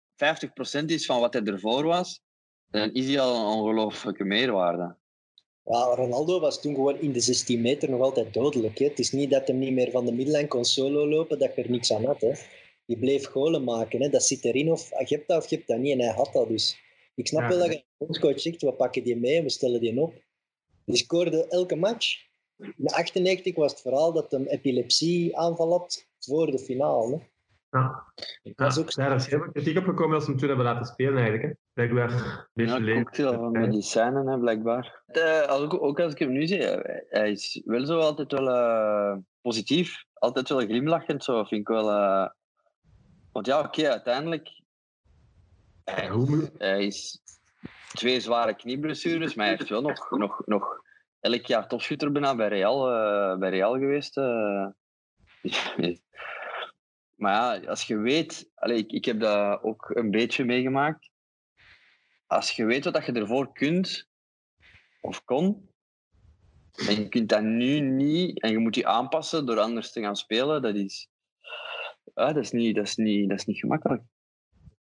50% 0.82 0.86
is 0.86 1.06
van 1.06 1.20
wat 1.20 1.34
hij 1.34 1.44
ervoor 1.44 1.84
was, 1.84 2.22
dan 2.68 2.94
is 2.94 3.08
hij 3.08 3.20
al 3.20 3.36
een 3.36 3.60
ongelooflijke 3.60 4.24
meerwaarde. 4.24 4.96
Ja, 5.64 5.84
Ronaldo 5.96 6.40
was 6.40 6.62
toen 6.62 6.76
gewoon 6.76 7.00
in 7.00 7.12
de 7.12 7.20
16 7.20 7.62
meter 7.62 7.90
nog 7.90 8.02
altijd 8.02 8.34
dodelijk. 8.34 8.80
Hè. 8.80 8.86
Het 8.86 9.00
is 9.00 9.12
niet 9.12 9.30
dat 9.30 9.48
hij 9.48 9.56
niet 9.56 9.74
meer 9.74 9.92
van 9.92 10.06
de 10.06 10.12
middenlijn 10.12 10.48
kon 10.48 10.66
solo 10.66 11.08
lopen, 11.08 11.40
dat 11.40 11.56
je 11.56 11.62
er 11.62 11.70
niks 11.70 11.94
aan 11.94 12.06
had. 12.06 12.22
Hè. 12.22 12.32
Bleef 12.86 13.28
golen 13.28 13.64
maken. 13.64 14.02
Hè. 14.02 14.10
Dat 14.10 14.24
zit 14.24 14.46
erin, 14.46 14.72
of 14.72 14.90
je 14.90 15.16
hebt 15.16 15.28
dat 15.28 15.44
of 15.44 15.50
je 15.50 15.56
hebt 15.56 15.68
dat 15.68 15.78
niet. 15.78 15.92
En 15.94 16.00
hij 16.00 16.14
had 16.14 16.34
dat 16.34 16.48
dus. 16.48 16.80
Ik 17.16 17.28
snap 17.28 17.42
Ja. 17.42 17.48
wel 17.48 17.58
dat 17.58 17.68
je 17.68 17.74
een 17.76 17.84
bondscoach 17.98 18.40
zegt, 18.40 18.62
we 18.62 18.74
pakken 18.74 19.04
die 19.04 19.18
mee 19.20 19.38
en 19.38 19.44
we 19.44 19.50
stellen 19.50 19.80
die 19.80 20.00
op. 20.00 20.14
Die 20.86 20.96
scoorde 20.98 21.48
elke 21.48 21.76
match. 21.76 22.30
In 22.58 22.74
de 22.78 22.94
98 22.94 23.56
was 23.56 23.72
het 23.72 23.82
verhaal 23.82 24.14
dat 24.14 24.32
hij 24.32 24.40
een 24.40 24.48
epilepsieaanval 24.48 25.72
had 25.72 26.08
voor 26.20 26.52
de 26.52 26.60
finale. 26.60 27.18
Hè. 27.18 27.24
Ja. 27.80 28.04
Dat 28.44 28.54
was 28.56 28.76
Ja, 28.76 28.82
ook 28.82 28.96
daar 28.96 29.16
is 29.16 29.28
heel 29.28 29.40
veel 29.40 29.52
kritiek 29.52 29.78
op 29.78 29.84
gekomen 29.84 30.16
als 30.16 30.24
ze 30.24 30.30
hem 30.30 30.40
toen 30.40 30.48
hebben 30.48 30.66
laten 30.66 30.86
spelen 30.86 31.14
eigenlijk. 31.18 31.44
Hè. 31.44 31.50
Blijkbaar 31.74 32.12
een 32.12 32.48
beetje 32.54 32.74
Ja, 32.74 32.80
leeg. 32.80 33.04
cocktail 33.04 33.34
van 33.34 33.52
medicijnen, 33.52 34.28
hè, 34.28 34.40
blijkbaar. 34.40 35.04
Eh, 35.06 35.42
als 35.42 35.64
ik- 35.64 35.84
ook 35.84 36.00
als 36.00 36.12
ik 36.14 36.20
hem 36.20 36.32
nu 36.32 36.48
zie, 36.48 36.66
eh, 36.66 37.02
hij 37.10 37.32
is 37.32 37.62
wel 37.66 37.86
zo 37.86 38.00
altijd 38.00 38.32
wel 38.32 38.50
eh, 38.50 39.18
positief. 39.42 40.04
Altijd 40.14 40.50
wel 40.50 40.60
glimlachend, 40.60 41.24
zo 41.24 41.44
vind 41.44 41.62
ik 41.62 41.68
wel. 41.68 41.90
eh. 41.92 42.30
Want 43.32 43.46
ja, 43.46 43.60
oké, 43.60 43.90
uiteindelijk. 43.90 44.61
Hij, 45.92 46.10
moet- 46.10 46.52
hij 46.58 46.86
is 46.86 47.22
twee 47.94 48.20
zware 48.20 48.56
knieblessures, 48.56 49.36
maar 49.36 49.46
hij 49.48 49.56
heeft 49.56 49.70
wel 49.70 49.82
nog, 49.82 50.10
nog, 50.12 50.42
nog 50.46 50.82
elk 51.20 51.46
jaar 51.46 51.68
topschutter 51.68 52.12
bijna 52.12 52.36
bij 52.36 52.48
Real, 52.48 52.92
eh, 52.92 53.38
bij 53.40 53.50
Real 53.50 53.74
geweest. 53.74 54.18
eh. 54.18 54.68
maar 57.22 57.62
ja, 57.62 57.68
als 57.70 57.84
je 57.84 57.98
weet, 57.98 58.52
allee, 58.56 58.78
ik, 58.78 58.92
ik 58.92 59.06
heb 59.06 59.20
dat 59.20 59.64
ook 59.64 59.90
een 59.90 60.12
beetje 60.12 60.46
meegemaakt. 60.46 61.10
Als 62.28 62.52
je 62.52 62.66
weet 62.66 62.86
wat 62.86 63.06
je 63.06 63.12
ervoor 63.12 63.54
kunt 63.54 64.10
of 65.02 65.24
kon, 65.24 65.70
en 66.88 66.96
je 66.96 67.08
kunt 67.10 67.30
dat 67.30 67.42
nu 67.44 67.80
niet, 67.80 68.42
en 68.42 68.52
je 68.52 68.58
moet 68.58 68.76
je 68.76 68.86
aanpassen 68.86 69.46
door 69.46 69.60
anders 69.60 69.92
te 69.92 70.02
gaan 70.02 70.16
spelen, 70.16 70.62
dat 70.62 70.76
is, 70.76 71.10
ja, 72.14 72.34
dat 72.34 72.44
is, 72.44 72.52
niet, 72.52 72.76
dat 72.76 72.86
is, 72.86 72.96
niet, 72.96 73.30
dat 73.30 73.38
is 73.38 73.46
niet 73.46 73.60
gemakkelijk. 73.60 74.04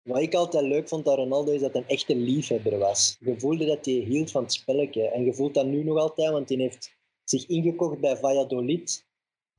Wat 0.04 0.20
ik 0.20 0.34
altijd 0.34 0.64
leuk 0.64 0.88
vond 0.88 1.08
aan 1.08 1.14
Ronaldo 1.14 1.52
is 1.52 1.60
dat 1.60 1.72
hij 1.72 1.84
echt 1.86 2.10
een 2.10 2.22
liefhebber 2.22 2.78
was. 2.78 3.16
Je 3.20 3.40
voelde 3.40 3.66
dat 3.66 3.84
hij 3.84 3.94
hield 3.94 4.30
van 4.30 4.42
het 4.42 4.52
spelletje. 4.52 5.08
En 5.08 5.24
je 5.24 5.34
voelt 5.34 5.54
dat 5.54 5.66
nu 5.66 5.84
nog 5.84 5.98
altijd, 5.98 6.30
want 6.30 6.48
hij 6.48 6.58
heeft 6.58 6.96
zich 7.24 7.46
ingekocht 7.46 8.00
bij 8.00 8.16
Valladolid. 8.16 9.06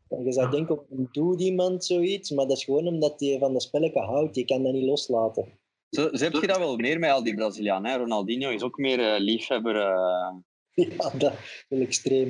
En 0.09 0.23
je 0.23 0.31
zou 0.31 0.51
denken, 0.51 0.75
waarom 0.75 1.09
doet 1.11 1.41
iemand 1.41 1.85
zoiets? 1.85 2.31
Maar 2.31 2.47
dat 2.47 2.57
is 2.57 2.63
gewoon 2.63 2.87
omdat 2.87 3.19
hij 3.19 3.37
van 3.39 3.53
dat 3.53 3.61
spelletje 3.61 3.99
houdt. 3.99 4.35
Je 4.35 4.45
kan 4.45 4.63
dat 4.63 4.73
niet 4.73 4.85
loslaten. 4.85 5.59
Zo, 5.89 6.09
zo 6.11 6.23
heb 6.23 6.33
je 6.33 6.47
dat 6.47 6.57
wel 6.57 6.77
meer 6.77 6.99
met 6.99 7.11
al 7.11 7.23
die 7.23 7.35
Brazilianen. 7.35 7.91
Hè? 7.91 7.97
Ronaldinho 7.97 8.49
is 8.49 8.61
ook 8.61 8.77
meer 8.77 8.99
uh, 8.99 9.19
liefhebber. 9.19 9.75
Uh... 9.75 10.33
Ja, 10.97 11.09
dat 11.17 11.33
is 11.33 11.65
wel 11.69 11.79
extreem. 11.79 12.27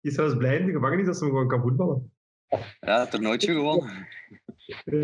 Je 0.00 0.08
is 0.08 0.14
zelfs 0.14 0.36
blij 0.36 0.56
in 0.56 0.66
de 0.66 0.72
gevangenis 0.72 1.06
dat 1.06 1.16
ze 1.16 1.24
hem 1.24 1.32
gewoon 1.32 1.48
kan 1.48 1.60
voetballen. 1.60 2.12
Ja, 2.80 3.00
het 3.00 3.12
er 3.12 3.20
nooit 3.20 3.44
gewonnen. 3.44 4.06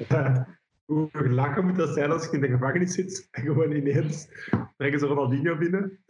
Ja. 0.09 0.59
Hoe 0.87 1.29
lachen 1.29 1.67
moet 1.67 1.77
dat 1.77 1.95
zijn 1.95 2.11
als 2.11 2.25
je 2.25 2.31
in 2.31 2.41
de 2.41 2.49
gevangenis 2.49 2.95
zit 2.95 3.29
en 3.31 3.43
gewoon 3.43 3.73
ineens 3.73 4.29
brengen 4.77 4.99
ze 4.99 5.07
Ronaldinho 5.07 5.57
binnen. 5.57 6.05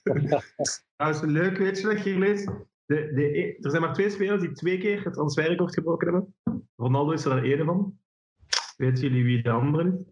dat 0.96 1.14
is 1.14 1.20
leuk, 1.20 1.56
weet 1.56 1.80
je 1.80 1.86
wat 1.86 2.04
je 2.04 2.12
gelezen? 2.12 2.68
De, 2.86 3.12
de, 3.14 3.56
er 3.60 3.70
zijn 3.70 3.82
maar 3.82 3.94
twee 3.94 4.10
spelers 4.10 4.40
die 4.40 4.52
twee 4.52 4.78
keer 4.78 5.04
het 5.04 5.12
transferrecord 5.12 5.74
gebroken 5.74 6.12
hebben. 6.12 6.34
Ronaldo 6.76 7.12
is 7.12 7.24
er 7.24 7.30
daar 7.30 7.44
één 7.44 7.64
van. 7.64 7.98
Weten 8.76 9.02
jullie 9.02 9.24
wie 9.24 9.42
de 9.42 9.50
andere 9.50 9.92
is? 9.92 10.04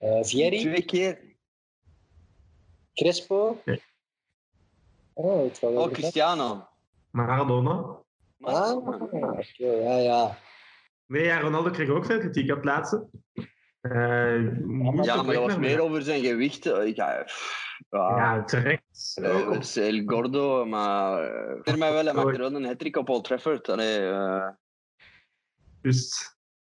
Uh, 0.00 0.22
Vieri? 0.22 0.60
Twee 0.60 0.84
keer. 0.84 1.18
Crespo? 2.94 3.60
Nee. 3.64 3.82
Oh, 5.12 5.44
het 5.44 5.62
Oh, 5.62 5.92
Cristiano. 5.92 6.68
Maradona. 7.10 8.04
Ah, 8.40 8.76
oké, 8.76 9.42
ja, 9.58 9.98
ja. 9.98 10.38
Nee, 11.06 11.24
ja, 11.24 11.40
Ronaldo 11.40 11.70
kreeg 11.70 11.88
ook 11.88 12.04
veel 12.04 12.18
kritiek 12.18 12.50
op 12.50 12.56
het 12.56 12.64
laatste. 12.64 13.08
Uh, 13.82 14.58
Ja, 15.04 15.22
maar 15.22 15.34
dat 15.34 15.42
was 15.42 15.58
meer 15.58 15.80
over 15.80 16.02
zijn 16.02 16.24
gewicht. 16.24 16.66
eh, 16.66 16.94
Ja, 16.94 17.22
pff, 17.22 17.74
ja. 17.90 18.16
Ja, 18.16 18.44
terecht. 18.44 19.18
Eh, 19.22 19.50
het 19.50 19.62
is 19.62 19.76
El 19.76 20.02
Gordo, 20.06 20.64
maar 20.64 21.22
eh, 21.24 21.58
voor 21.62 21.78
mij 21.78 21.92
wel, 21.92 22.04
hij 22.04 22.14
maakte 22.14 22.38
wel 22.38 22.54
een 22.54 22.64
hat 22.64 22.96
op 22.96 23.08
Old 23.08 23.24
Trafford. 23.24 23.68
Allee, 23.68 23.98
eh, 24.08 24.48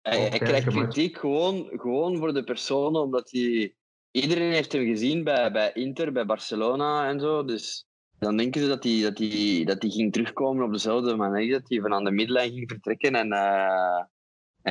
hij, 0.00 0.18
hij 0.28 0.38
krijgt 0.38 0.66
kritiek 0.73 1.18
gewoon, 1.18 1.68
gewoon 1.73 2.16
voor 2.18 2.35
de 2.35 2.45
persoon, 2.45 2.97
omdat 2.97 3.30
hij... 3.30 3.73
Iedereen 4.11 4.52
heeft 4.52 4.73
hem 4.73 4.85
gezien 4.85 5.25
bij, 5.25 5.52
bij 5.52 5.73
Inter, 5.73 6.12
bij 6.12 6.26
Barcelona 6.26 7.09
en 7.09 7.21
zo, 7.21 7.45
dus 7.45 7.87
dan 8.18 8.37
denken 8.37 8.61
ze 8.61 8.68
dat 8.68 8.85
hij, 8.85 9.00
dat, 9.02 9.18
hij, 9.18 9.62
dat 9.64 9.83
hij 9.83 9.90
ging 9.90 10.12
terugkomen 10.12 10.64
op 10.64 10.73
dezelfde 10.73 11.16
manier, 11.16 11.52
dat 11.52 11.68
hij 11.68 11.80
van 11.80 11.95
aan 11.95 12.04
de 12.04 12.11
midlijn 12.11 12.52
ging 12.52 12.71
vertrekken 12.71 13.14
en, 13.14 13.33
eh, 13.33 14.04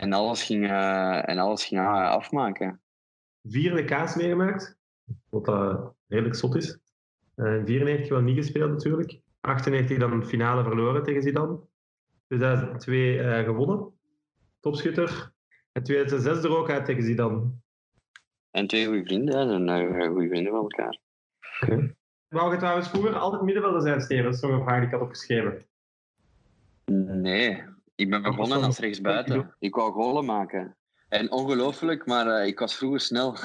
en 0.01 0.13
alles 0.13 0.43
ging, 0.43 0.69
eh, 0.69 1.29
en 1.29 1.37
alles 1.37 1.65
ging 1.65 1.81
ah, 1.81 2.09
afmaken. 2.09 2.81
vier 3.43 3.73
WK's 3.73 4.15
meegemaakt, 4.15 4.77
wat 5.29 5.47
uh, 5.47 5.85
redelijk 6.07 6.35
zot 6.35 6.55
is. 6.55 6.79
Uh, 7.35 7.65
94 7.65 8.09
wel 8.09 8.21
niet 8.21 8.37
gespeeld 8.37 8.71
natuurlijk. 8.71 9.19
98 9.41 9.97
dan 9.97 10.25
finale 10.25 10.63
verloren 10.63 11.03
tegen 11.03 11.21
Zidane. 11.21 11.59
2002 12.27 13.17
uh, 13.17 13.43
gewonnen, 13.43 13.93
topschutter. 14.59 15.31
En 15.71 15.83
2006 15.83 16.43
er 16.43 16.57
ook 16.57 16.69
uit 16.69 16.85
tegen 16.85 17.03
Zidane. 17.03 17.51
En 18.51 18.67
twee 18.67 18.85
goede 18.85 19.03
vrienden, 19.03 19.49
en 19.49 19.67
uh, 19.67 20.07
goede 20.07 20.29
vrienden 20.29 20.51
van 20.51 20.61
elkaar. 20.61 20.99
Okay. 21.61 21.95
Wou 22.27 22.51
je 22.51 22.57
trouwens 22.57 22.89
vroeger 22.89 23.15
altijd 23.15 23.41
middenvelder 23.41 23.81
zijn, 23.81 24.01
Steven? 24.01 24.23
Dat 24.23 24.33
is 24.33 24.41
nog 24.41 24.51
een 24.51 24.63
vraag 24.63 24.77
die 24.77 24.87
ik 24.87 24.93
had 24.93 25.01
opgeschreven. 25.01 25.65
Nee, 26.85 27.63
ik 27.97 28.09
ben 28.09 28.21
begonnen 28.21 28.63
als 28.63 28.79
rechtsbuiten. 28.79 29.55
Ik 29.59 29.75
wou 29.75 29.91
golen 29.91 30.25
maken. 30.25 30.77
En 31.09 31.31
ongelooflijk, 31.31 32.05
maar 32.05 32.27
uh, 32.27 32.47
ik 32.47 32.59
was 32.59 32.75
vroeger 32.75 32.99
snel. 32.99 33.37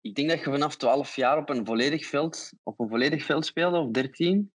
Ik 0.00 0.14
denk 0.14 0.28
dat 0.28 0.38
je 0.38 0.44
vanaf 0.44 0.76
12 0.76 1.16
jaar 1.16 1.38
op 1.38 1.48
een 1.48 1.66
volledig 1.66 2.06
veld, 2.06 2.52
op 2.62 2.80
een 2.80 2.88
volledig 2.88 3.24
veld 3.24 3.46
speelde, 3.46 3.78
of 3.78 3.90
13. 3.90 4.52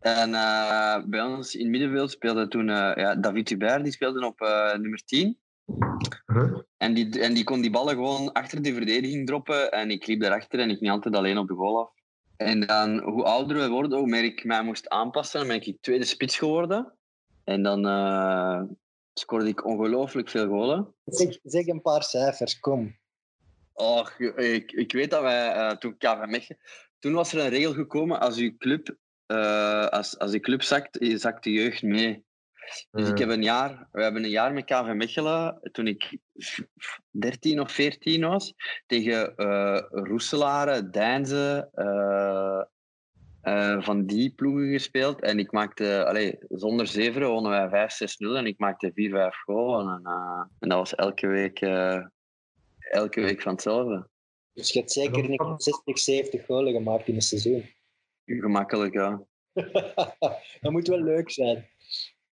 En 0.00 0.30
uh, 0.30 1.04
bij 1.06 1.22
ons 1.22 1.54
in 1.54 1.60
het 1.60 1.70
middenveld 1.70 2.10
speelde 2.10 2.48
toen 2.48 2.68
uh, 2.68 2.92
ja, 2.94 3.14
David 3.14 3.48
Hubert, 3.48 3.82
die 3.82 3.92
speelde 3.92 4.26
op 4.26 4.40
nummer 4.78 5.04
10. 5.04 5.38
Uh-huh. 6.26 6.58
En, 6.76 6.94
die, 6.94 7.20
en 7.20 7.34
die 7.34 7.44
kon 7.44 7.60
die 7.60 7.70
ballen 7.70 7.94
gewoon 7.94 8.32
achter 8.32 8.62
de 8.62 8.74
verdediging 8.74 9.26
droppen. 9.26 9.70
En 9.70 9.90
ik 9.90 10.06
liep 10.06 10.20
daarachter 10.20 10.60
en 10.60 10.70
ik 10.70 10.78
ging 10.78 10.90
altijd 10.90 11.14
alleen 11.16 11.38
op 11.38 11.48
de 11.48 11.54
goal 11.54 11.80
af. 11.80 11.90
En 12.36 12.60
dan, 12.60 12.98
hoe 12.98 13.24
ouder 13.24 13.56
we 13.56 13.68
worden, 13.68 13.98
hoe 13.98 14.08
meer 14.08 14.24
ik 14.24 14.44
mij 14.44 14.62
moest 14.62 14.88
aanpassen, 14.88 15.38
dan 15.38 15.48
ben 15.48 15.66
ik 15.66 15.76
tweede 15.80 16.04
spits 16.04 16.38
geworden. 16.38 16.92
En 17.50 17.62
dan 17.62 17.86
uh, 17.86 18.62
scoorde 19.12 19.48
ik 19.48 19.64
ongelooflijk 19.64 20.28
veel 20.28 20.46
golen. 20.46 20.94
Zeg, 21.04 21.38
zeg 21.42 21.66
een 21.66 21.82
paar 21.82 22.02
cijfers, 22.02 22.60
kom. 22.60 22.98
Oh, 23.72 24.08
ik, 24.36 24.72
ik 24.72 24.92
weet 24.92 25.10
dat 25.10 25.22
wij 25.22 25.56
uh, 25.56 25.70
toen 25.70 25.96
KV 25.96 26.24
Mechelen... 26.26 26.60
Toen 26.98 27.12
was 27.12 27.32
er 27.32 27.40
een 27.40 27.48
regel 27.48 27.72
gekomen, 27.72 28.20
als 28.20 28.36
uw 28.36 28.56
club, 28.56 28.96
uh, 29.26 29.86
als, 29.86 30.18
als 30.18 30.30
die 30.30 30.40
club 30.40 30.62
zakt, 30.62 30.98
zakt 31.00 31.44
de 31.44 31.52
jeugd 31.52 31.82
mee. 31.82 32.24
Dus 32.90 33.08
ik 33.08 33.18
heb 33.18 33.28
een 33.28 33.42
jaar, 33.42 33.88
we 33.92 34.02
hebben 34.02 34.24
een 34.24 34.30
jaar 34.30 34.52
met 34.52 34.64
KV 34.64 34.92
Mechelen, 34.94 35.58
toen 35.72 35.86
ik 35.86 36.18
13 37.10 37.60
of 37.60 37.72
14 37.72 38.20
was, 38.20 38.54
tegen 38.86 39.32
uh, 39.36 39.80
Roeselare, 39.90 40.90
Deinze, 40.90 41.70
uh, 41.74 42.62
uh, 43.50 43.82
van 43.82 44.06
die 44.06 44.34
ploegen 44.34 44.70
gespeeld. 44.70 45.20
En 45.20 45.38
ik 45.38 45.52
maakte, 45.52 46.06
allez, 46.06 46.34
zonder 46.48 46.86
zeveren 46.86 47.28
wonnen 47.28 47.70
wij 47.70 47.90
5-6-0 47.90 48.36
en 48.36 48.46
ik 48.46 48.58
maakte 48.58 48.90
4-5 48.90 48.92
golen. 49.44 49.94
En, 49.94 50.00
uh, 50.04 50.44
en, 50.58 50.68
dat 50.68 50.78
was 50.78 50.94
elke 50.94 51.26
week, 51.26 51.60
uh, 51.60 52.06
elke 52.78 53.20
week 53.20 53.42
van 53.42 53.52
hetzelfde. 53.52 54.08
Dus 54.52 54.72
je 54.72 54.78
hebt 54.78 54.92
zeker 54.92 55.28
niet 55.28 55.42
60, 55.56 55.98
70 55.98 56.44
golen 56.44 56.72
gemaakt 56.72 57.08
in 57.08 57.14
een 57.14 57.20
seizoen. 57.22 57.64
Gemakkelijk, 58.24 58.94
ja. 58.94 59.22
dat 60.60 60.72
moet 60.72 60.88
wel 60.88 61.02
leuk 61.02 61.30
zijn. 61.30 61.68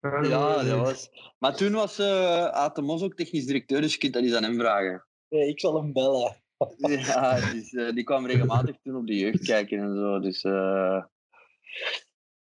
Ja, 0.00 0.62
dat 0.62 0.78
was. 0.78 1.10
Maar 1.38 1.56
toen 1.56 1.72
was 1.72 1.98
uh, 1.98 2.44
Aten 2.44 2.84
Mos 2.84 3.02
ook 3.02 3.14
technisch 3.14 3.46
directeur, 3.46 3.80
dus 3.80 3.92
je 3.92 3.98
kunt 3.98 4.12
dat 4.12 4.22
eens 4.22 4.34
aan 4.34 4.42
hem 4.42 4.58
vragen. 4.58 5.06
Nee, 5.28 5.48
ik 5.48 5.60
zal 5.60 5.75
hem 5.75 5.92
bellen. 5.92 6.37
Ja, 6.76 7.52
dus, 7.52 7.72
uh, 7.72 7.92
die 7.92 8.04
kwam 8.04 8.26
regelmatig 8.26 8.76
toen 8.82 8.96
op 8.96 9.06
de 9.06 9.16
jeugd 9.16 9.44
kijken 9.44 9.78
en 9.78 9.94
zo. 9.94 10.20
Dus, 10.20 10.44
uh... 10.44 11.04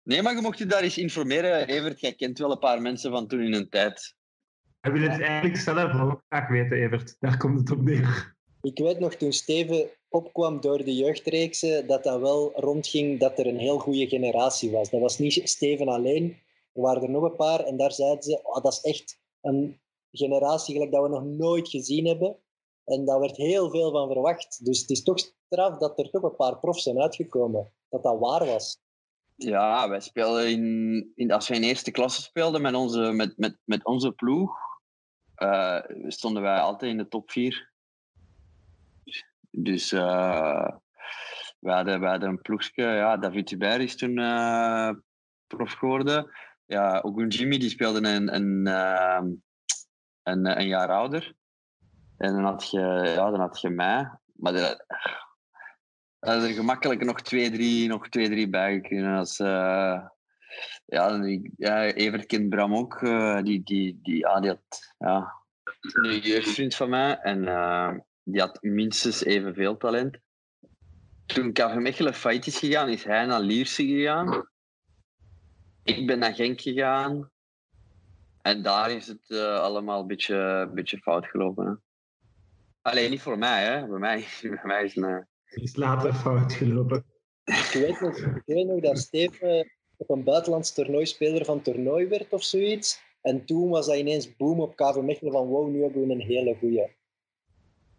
Nee, 0.03 0.23
maar 0.23 0.35
je 0.35 0.41
mocht 0.41 0.59
je 0.59 0.67
daar 0.67 0.83
eens 0.83 0.99
informeren. 0.99 1.69
Evert, 1.69 2.01
jij 2.01 2.15
kent 2.15 2.39
wel 2.39 2.51
een 2.51 2.59
paar 2.59 2.83
mensen 2.83 3.11
van 3.11 3.27
toen 3.27 3.41
in 3.41 3.55
een 3.55 3.69
tijd. 3.69 4.15
Hij 4.81 4.93
wil 4.93 5.03
het 5.03 5.21
eigenlijk 5.21 5.57
zelf 5.57 6.01
ook 6.01 6.23
graag 6.29 6.49
weten, 6.49 6.77
Evert. 6.77 7.17
Daar 7.21 7.37
komt 7.37 7.59
het 7.59 7.71
op 7.71 7.83
neer. 7.83 8.37
Ik 8.63 8.79
weet 8.79 8.99
nog, 8.99 9.15
toen 9.15 9.33
Steven 9.33 9.91
opkwam 10.09 10.61
door 10.61 10.85
de 10.85 10.95
jeugdreeksen, 10.95 11.87
dat 11.87 12.05
dat 12.05 12.21
wel 12.21 12.53
rondging 12.55 13.21
dat 13.21 13.39
er 13.39 13.47
een 13.47 13.59
heel 13.59 13.79
goede 13.79 14.09
generatie 14.09 14.71
was. 14.71 14.91
Dat 14.91 15.01
was 15.01 15.19
niet 15.19 15.41
Steven 15.45 15.89
alleen. 15.89 16.37
Er 16.73 16.83
waren 16.83 17.03
er 17.03 17.11
nog 17.11 17.23
een 17.23 17.37
paar 17.37 17.61
en 17.61 17.77
daar 17.77 17.93
zeiden 17.93 18.23
ze, 18.23 18.41
oh, 18.43 18.63
dat 18.63 18.73
is 18.73 18.81
echt 18.81 19.21
een 19.41 19.81
generatie 20.11 20.75
gelijk 20.75 20.93
dat 20.93 21.03
we 21.03 21.09
nog 21.09 21.25
nooit 21.25 21.69
gezien 21.69 22.07
hebben. 22.07 22.37
En 22.87 23.05
daar 23.05 23.21
werd 23.21 23.37
heel 23.37 23.71
veel 23.71 23.91
van 23.91 24.09
verwacht. 24.09 24.65
Dus 24.65 24.81
het 24.81 24.91
is 24.91 25.03
toch 25.03 25.19
straf 25.19 25.79
dat 25.79 25.99
er 25.99 26.11
toch 26.11 26.23
een 26.23 26.37
paar 26.37 26.59
profs 26.59 26.83
zijn 26.83 27.01
uitgekomen. 27.01 27.73
Dat 27.89 28.03
dat 28.03 28.19
waar 28.19 28.47
was. 28.47 28.81
Ja, 29.35 29.89
wij 29.89 30.01
speelden 30.01 30.51
in, 30.51 31.13
in 31.15 31.33
als 31.33 31.49
wij 31.49 31.57
in 31.57 31.65
eerste 31.65 31.91
klasse 31.91 32.23
speelden 32.23 32.63
met 32.63 32.75
onze, 32.75 33.13
met, 33.13 33.37
met, 33.37 33.59
met 33.65 33.85
onze 33.85 34.13
ploeg, 34.13 34.59
uh, 35.37 35.81
stonden 36.07 36.43
wij 36.43 36.59
altijd 36.59 36.91
in 36.91 36.97
de 36.97 37.09
top 37.09 37.31
4. 37.31 37.73
Dus 39.51 39.93
uh, 39.93 40.69
we, 41.59 41.71
hadden, 41.71 42.03
hadden 42.03 42.29
een 42.29 42.43
ploegje, 42.43 42.83
ja, 42.83 43.17
David 43.17 43.51
Hubert 43.51 43.83
is 43.83 43.97
toen 43.97 44.19
uh, 44.19 44.91
prof 45.47 45.73
geworden. 45.73 46.31
Ja, 46.67 47.01
Ogunjimi 47.01 47.59
die 47.59 47.71
speelde 47.71 48.09
een, 48.09 48.35
een, 48.35 48.67
een 50.59 50.67
jaar 50.67 50.89
ouder. 50.89 51.35
En 52.19 52.33
dan 52.33 52.45
had 52.45 52.71
je, 52.71 52.81
ja, 53.05 53.31
dan 53.31 53.41
had 53.41 53.61
je 53.61 53.71
mij. 53.71 54.11
Maar 54.33 54.53
dat, 54.53 54.85
is 56.21 56.49
er 56.49 56.55
gemakkelijk 56.55 57.05
nog 57.05 57.21
twee, 57.21 57.51
drie, 57.51 57.89
nog 57.89 58.09
twee, 58.09 58.29
drie 58.29 58.49
bij 58.49 58.81
kunnen. 58.81 59.19
Als, 59.19 59.39
uh, 59.39 60.07
ja, 60.87 61.21
ja, 61.57 61.85
Evert 61.85 62.27
kent 62.27 62.49
Bram 62.49 62.75
ook. 62.75 63.01
Uh, 63.01 63.43
die, 63.43 63.63
die, 63.63 63.99
die, 64.03 64.19
ja, 64.19 64.41
die 64.41 64.51
had 64.51 64.95
ja, 64.99 65.35
een 65.81 66.19
jeugdvriend 66.19 66.75
van 66.75 66.89
mij. 66.89 67.19
En 67.19 67.43
uh, 67.43 67.95
die 68.23 68.41
had 68.41 68.63
minstens 68.63 69.25
evenveel 69.25 69.77
talent. 69.77 70.19
Toen 71.27 71.53
KV 71.53 71.75
Mechelen 71.75 72.15
failliet 72.15 72.47
is 72.47 72.59
gegaan, 72.59 72.89
is 72.89 73.05
hij 73.05 73.27
naar 73.27 73.41
Lierse 73.41 73.87
gegaan. 73.87 74.49
Ik 75.83 76.07
ben 76.07 76.19
naar 76.19 76.35
Genk 76.35 76.61
gegaan. 76.61 77.31
En 78.43 78.63
daar 78.63 78.91
is 78.91 79.07
het 79.07 79.31
allemaal 79.41 80.01
een 80.01 80.07
beetje, 80.07 80.71
beetje 80.75 80.99
fout 80.99 81.27
gelopen. 81.27 81.67
Hè. 81.67 81.86
Alleen 82.87 83.11
niet 83.11 83.23
voor 83.23 83.39
mij, 83.39 83.65
hè. 83.65 83.87
Bij 83.87 83.99
mij, 83.99 84.25
bij 84.43 84.61
mij 84.63 84.85
is 84.85 84.97
een... 84.97 85.27
Is 85.47 85.77
later 85.77 86.15
fout 86.15 86.53
gelopen. 86.53 87.05
Ik 87.45 87.71
weet 87.73 88.01
nog, 88.01 88.17
ik 88.17 88.43
weet 88.47 88.67
nog 88.67 88.81
dat 88.81 88.99
Steven 88.99 89.71
op 89.97 90.11
een 90.11 90.25
buitenlands 90.25 90.75
toernooi 90.75 91.07
speler 91.07 91.45
van 91.45 91.63
toernooi 91.63 92.07
werd 92.07 92.33
of 92.33 92.43
zoiets. 92.43 93.01
En 93.21 93.45
toen 93.45 93.69
was 93.69 93.87
dat 93.87 93.97
ineens 93.97 94.37
boom 94.37 94.61
op 94.61 94.77
KV 94.77 94.97
Mechelen 94.97 95.33
van 95.33 95.47
wow, 95.47 95.69
nu 95.69 95.83
hebben 95.83 96.07
we 96.07 96.13
een 96.13 96.21
hele 96.21 96.57
goeie. 96.59 96.97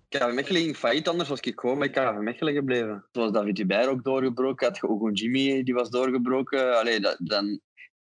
KV 0.09 0.33
Mechelen 0.33 0.61
ging 0.61 0.77
failliet, 0.77 1.07
anders 1.07 1.29
was 1.29 1.39
ik 1.39 1.59
gewoon 1.59 1.79
bij 1.79 1.89
KV 1.89 2.17
Mechelen 2.19 2.53
gebleven. 2.53 3.05
Zoals 3.11 3.31
David 3.31 3.57
Hubert 3.57 3.87
ook 3.87 4.03
doorgebroken, 4.03 4.67
had 4.67 4.77
je 4.77 4.87
Ogun 4.89 5.13
Jimmy 5.13 5.63
die 5.63 5.73
was 5.73 5.89
doorgebroken. 5.89 6.79
Allee, 6.79 6.99
dat, 6.99 7.17
dan 7.19 7.59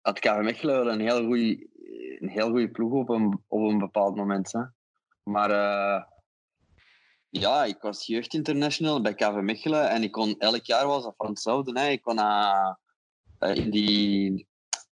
had 0.01 0.19
KV 0.19 0.39
Mechelen 0.41 0.75
wel 0.75 0.93
een 0.93 1.01
heel 1.01 1.25
goede 1.25 1.67
een 2.19 2.29
heel 2.29 2.49
goede 2.49 2.69
ploeg 2.69 2.93
op 2.93 3.09
een, 3.09 3.43
op 3.47 3.69
een 3.69 3.77
bepaald 3.77 4.15
moment. 4.15 4.51
Hè. 4.51 4.61
Maar 5.23 5.49
uh, 5.49 6.03
ja, 7.29 7.63
ik 7.63 7.81
was 7.81 8.05
jeugdinternational 8.05 9.01
bij 9.01 9.13
KV 9.13 9.39
Mechelen 9.41 9.89
en 9.89 10.03
ik 10.03 10.11
kon 10.11 10.35
elk 10.37 10.65
jaar 10.65 10.87
was 10.87 11.03
dat 11.03 11.13
van 11.17 11.27
hetzelfde. 11.27 11.79
Hè. 11.79 11.87
Ik 11.87 12.01
kon 12.01 12.17
uh, 12.17 12.75
in 13.39 13.69
die 13.69 14.47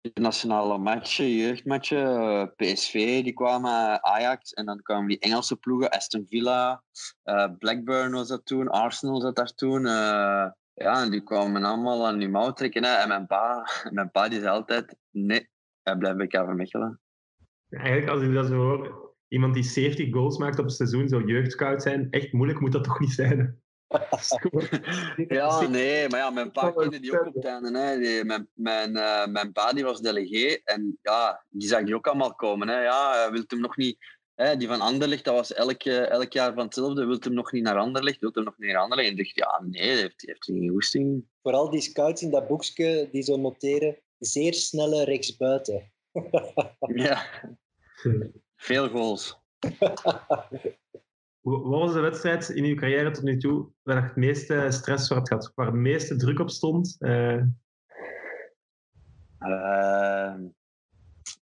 internationale 0.02 0.78
matchen, 0.78 1.30
jeugdmatchen, 1.30 2.22
uh, 2.22 2.44
PSV 2.56 3.24
die 3.24 3.34
kwamen, 3.34 4.04
Ajax 4.04 4.54
en 4.54 4.66
dan 4.66 4.82
kwamen 4.82 5.08
die 5.08 5.20
Engelse 5.20 5.56
ploegen, 5.56 5.90
Aston 5.90 6.26
Villa, 6.30 6.84
uh, 7.24 7.48
Blackburn 7.58 8.12
was 8.12 8.28
dat 8.28 8.46
toen, 8.46 8.68
Arsenal 8.68 9.22
zat 9.22 9.36
daar 9.36 9.54
toen. 9.54 9.86
ja, 10.74 11.10
die 11.10 11.24
kwamen 11.24 11.64
allemaal 11.64 12.08
aan 12.08 12.20
die 12.20 12.30
mouw 12.30 12.54
trekken. 12.54 12.84
En 12.84 13.08
mijn 13.08 13.28
pa, 13.28 13.68
mijn 13.92 14.12
die 14.12 14.40
zei 14.40 14.48
altijd, 14.48 14.96
nee, 15.10 15.50
hij 15.82 15.98
blijft 15.98 16.18
bij 16.18 16.28
KV 16.28 16.48
Mechelen. 16.48 17.02
Eigenlijk, 17.70 18.10
als 18.10 18.22
ik 18.22 18.34
dat 18.34 18.48
zo 18.48 18.56
hoor, 18.56 19.11
iemand 19.32 19.54
die 19.54 19.64
70 19.64 20.14
goals 20.14 20.38
maakt 20.38 20.60
op 20.60 20.66
een 20.66 20.72
seizoen, 20.72 21.10
zou 21.10 21.26
jeugdscout 21.26 21.82
zijn. 21.82 22.08
Echt 22.10 22.32
moeilijk 22.32 22.60
moet 22.60 22.72
dat 22.72 22.84
toch 22.84 23.00
niet 23.00 23.12
zijn? 23.12 23.62
ja, 25.28 25.68
nee, 25.68 26.10
maar 26.10 26.20
ja, 26.20 26.30
mijn 26.30 26.52
pa 26.52 26.72
kende 26.72 27.00
die 27.00 27.20
ook 27.20 27.28
op 27.28 27.34
het 27.34 27.46
einde. 27.46 27.80
Hè. 27.80 28.00
Die, 28.00 28.24
mijn, 28.24 28.50
mijn, 28.54 28.96
uh, 28.96 29.28
mijn 29.28 29.52
pa 29.52 29.74
die 29.74 29.84
was 29.84 30.02
delegé 30.02 30.60
en 30.64 30.98
ja, 31.02 31.46
die 31.50 31.68
zag 31.68 31.84
die 31.84 31.96
ook 31.96 32.08
allemaal 32.08 32.36
komen. 32.36 32.68
Hè. 32.68 32.82
Ja, 32.82 33.12
hij 33.22 33.32
wil 33.32 33.44
hem 33.48 33.60
nog 33.60 33.78
niet... 33.78 34.20
Hè, 34.36 34.58
die 34.58 34.68
van 34.68 34.82
Anderlecht, 34.82 35.24
dat 35.24 35.34
was 35.34 35.54
elk, 35.54 35.84
elk 35.84 36.34
jaar 36.34 36.54
van 36.54 36.66
hetzelfde. 36.66 37.06
Wilt 37.06 37.24
hem 37.24 37.34
nog 37.34 37.52
niet 37.52 37.64
naar 37.64 37.78
Anderlecht, 37.78 38.20
wilt 38.20 38.36
hem 38.36 38.44
nog 38.44 38.58
niet 38.58 38.72
naar 38.72 38.82
Anderlecht. 38.82 39.10
En 39.10 39.16
dacht, 39.16 39.36
ja, 39.36 39.64
nee, 39.68 39.88
hij 39.88 39.98
heeft, 39.98 40.22
heeft 40.22 40.46
geen 40.46 40.70
goesting. 40.70 41.26
Vooral 41.42 41.70
die 41.70 41.82
scouts 41.82 42.22
in 42.22 42.32
dat 42.32 42.48
boekje 42.48 43.10
die 43.12 43.22
zo 43.22 43.38
noteren, 43.38 43.98
zeer 44.20 44.54
snelle 44.54 45.04
rechtsbuiten. 45.04 45.92
ja, 46.96 47.26
veel 48.62 48.89
goals. 48.89 49.39
Wat 51.41 51.62
was 51.63 51.94
de 51.94 52.00
wedstrijd 52.00 52.50
in 52.50 52.63
uw 52.63 52.75
carrière 52.75 53.12
tot 53.12 53.24
nu 53.24 53.38
toe 53.38 53.70
waar 53.82 53.96
je 53.96 54.01
het 54.01 54.15
meeste 54.15 54.68
stress 54.70 55.08
voor 55.08 55.18
had 55.18 55.27
gehad? 55.27 55.51
Waar 55.56 55.72
de 55.72 55.77
meeste 55.77 56.15
druk 56.15 56.39
op 56.39 56.50
stond? 56.50 56.96
Uh... 57.00 57.44
Uh, 59.39 60.36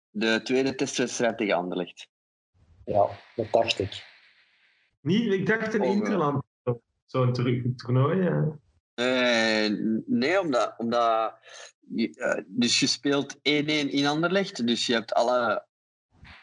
de 0.10 0.42
tweede 0.44 0.76
testwedstrijd 0.76 1.38
tegen 1.38 1.56
Anderlecht. 1.56 2.10
Ja, 2.86 3.08
dat 3.36 3.52
dacht 3.52 3.80
ik. 3.80 4.06
Niet? 5.02 5.34
Ik 5.34 5.46
dacht 5.46 5.74
een 5.74 5.82
oh, 5.82 5.88
Interland. 5.88 6.44
Zo'n 7.06 7.34
toernooi, 7.76 8.24
ja. 8.24 8.60
Uh, 8.96 10.04
nee, 10.06 10.40
omdat, 10.40 10.74
omdat 10.78 11.40
je, 11.80 12.46
dus 12.48 12.80
je 12.80 12.88
speelt 12.88 13.38
1-1 13.38 13.40
in 13.42 14.06
Anderlecht. 14.06 14.68
Dus 14.68 14.86
je 14.86 14.94
hebt 14.94 15.14
alle 15.14 15.67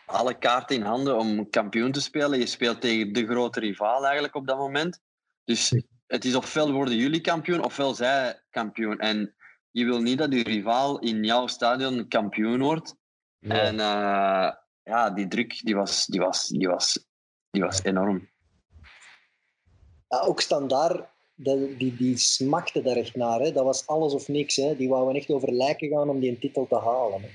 alle 0.07 0.39
kaarten 0.39 0.77
in 0.77 0.83
handen 0.83 1.19
om 1.19 1.51
kampioen 1.51 1.93
te 1.93 2.01
spelen. 2.01 2.39
Je 2.39 2.47
speelt 2.47 2.81
tegen 2.81 3.13
de 3.13 3.27
grote 3.27 3.61
rivaal 3.61 4.05
eigenlijk 4.05 4.35
op 4.35 4.47
dat 4.47 4.59
moment. 4.59 5.01
Dus 5.45 5.83
het 6.07 6.25
is 6.25 6.35
ofwel 6.35 6.73
worden 6.73 6.97
jullie 6.97 7.21
kampioen, 7.21 7.65
ofwel 7.65 7.95
zij 7.95 8.43
kampioen. 8.51 8.99
En 8.99 9.35
je 9.71 9.85
wil 9.85 10.01
niet 10.01 10.19
dat 10.19 10.33
je 10.33 10.43
rivaal 10.43 10.99
in 10.99 11.25
jouw 11.25 11.47
stadion 11.47 12.09
kampioen 12.09 12.61
wordt. 12.61 12.95
En 13.41 13.75
uh, 13.75 14.51
ja, 14.83 15.11
die 15.11 15.29
druk 15.29 15.61
die 15.65 15.75
was, 15.75 16.07
die 16.07 16.21
was, 16.21 16.49
die 16.49 16.69
was, 16.69 17.07
die 17.51 17.63
was 17.63 17.83
enorm. 17.83 18.31
Ja, 20.09 20.21
ook 20.21 20.41
standaard, 20.41 21.09
die, 21.35 21.77
die, 21.77 21.97
die 21.97 22.17
smakte 22.17 22.83
daar 22.83 22.97
echt 22.97 23.15
naar. 23.15 23.41
Hè. 23.41 23.53
Dat 23.53 23.65
was 23.65 23.87
alles 23.87 24.13
of 24.13 24.29
niks. 24.29 24.57
Hè. 24.57 24.77
Die 24.77 24.89
wouden 24.89 25.15
echt 25.15 25.31
over 25.31 25.53
lijken 25.53 25.89
gaan 25.89 26.09
om 26.09 26.21
die 26.21 26.39
titel 26.39 26.67
te 26.67 26.79
halen. 26.79 27.23
Hè. 27.23 27.29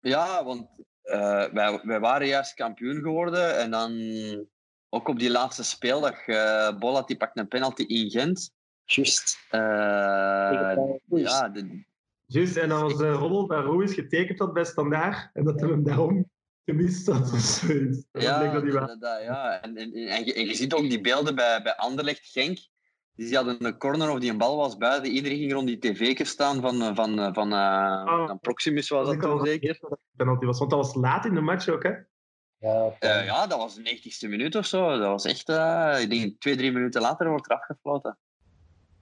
Ja, 0.00 0.44
want 0.44 0.68
uh, 1.12 1.44
wij, 1.52 1.80
wij 1.82 2.00
waren 2.00 2.26
juist 2.26 2.54
kampioen 2.54 3.00
geworden. 3.00 3.58
En 3.58 3.70
dan 3.70 3.92
ook 4.88 5.08
op 5.08 5.18
die 5.18 5.30
laatste 5.30 5.64
speeldag, 5.64 6.26
uh, 6.26 6.78
Bolla 6.78 7.02
die 7.02 7.16
pakt 7.16 7.38
een 7.38 7.48
penalty 7.48 7.82
in 7.82 8.10
Gent. 8.10 8.50
Juist. 8.84 9.38
Uh, 9.50 9.60
ja, 11.06 11.48
de... 11.48 11.84
Juist, 12.26 12.56
en 12.56 12.70
als 12.70 12.96
de 12.96 13.10
roddel 13.10 13.46
bij 13.46 13.60
Ruiz 13.60 13.94
getekend 13.94 14.38
had 14.38 14.52
bij 14.52 14.64
Standaard, 14.64 15.30
en 15.32 15.44
dat 15.44 15.60
hij 15.60 15.68
hem 15.68 15.82
daarom 15.82 16.30
gemist 16.64 17.06
had 17.06 17.32
of 17.32 17.38
zoiets. 17.38 18.06
Ja, 18.12 18.52
dat, 18.52 18.72
dat, 18.72 19.00
dat, 19.00 19.22
ja. 19.22 19.62
En, 19.62 19.76
en, 19.76 19.92
en, 19.92 20.24
je, 20.24 20.34
en, 20.34 20.46
je, 20.46 20.54
ziet 20.54 20.74
ook 20.74 20.88
die 20.88 21.00
beelden 21.00 21.34
bij, 21.34 21.62
bij 21.62 21.76
Anderlecht 21.76 22.26
Genk. 22.26 22.58
Dus 23.20 23.28
die 23.28 23.38
hadden 23.38 23.64
een 23.64 23.78
corner 23.78 24.10
of 24.10 24.18
die 24.18 24.30
een 24.30 24.38
bal 24.38 24.56
was 24.56 24.76
buiten. 24.76 25.12
Iedereen 25.12 25.38
ging 25.38 25.52
rond 25.52 25.66
die 25.66 25.78
tv 25.78 26.26
staan 26.26 26.60
van, 26.60 26.82
eh, 26.82 26.94
van, 26.94 27.18
eh, 27.18 27.32
van, 27.32 27.52
uh, 27.52 28.26
van 28.26 28.38
Proximus, 28.40 28.88
was 28.88 29.06
dat 29.06 29.20
toen 29.20 29.46
zeker? 29.46 29.80
Penalty 30.16 30.46
was, 30.46 30.58
want 30.58 30.70
dat 30.70 30.78
was 30.78 30.94
laat 30.94 31.24
in 31.24 31.34
de 31.34 31.40
match 31.40 31.68
ook, 31.68 31.82
hè? 31.82 31.90
Ja, 32.58 32.96
uh, 33.00 33.24
ja 33.24 33.46
dat 33.46 33.58
was 33.58 33.74
de 33.74 33.82
90ste 33.82 34.28
minuut 34.28 34.56
of 34.56 34.66
zo. 34.66 34.88
Dat 34.88 35.06
was 35.06 35.24
echt, 35.24 35.48
uh, 35.48 35.96
ik 36.00 36.10
denk 36.10 36.40
twee, 36.40 36.56
drie 36.56 36.72
minuten 36.72 37.00
later 37.00 37.28
wordt 37.28 37.50
er 37.50 37.56
afgefloten. 37.56 38.18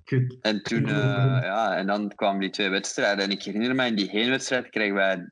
Kut. 0.04 0.38
En 0.40 0.62
toen, 0.62 0.88
uh, 0.88 0.94
ja, 1.42 1.76
en 1.76 1.86
dan 1.86 2.14
kwamen 2.14 2.40
die 2.40 2.50
twee 2.50 2.68
wedstrijden. 2.68 3.24
En 3.24 3.30
ik 3.30 3.42
herinner 3.42 3.74
me, 3.74 3.86
in 3.86 3.96
die 3.96 4.10
heenwedstrijd 4.10 4.68
kregen 4.68 4.94
wij 4.94 5.30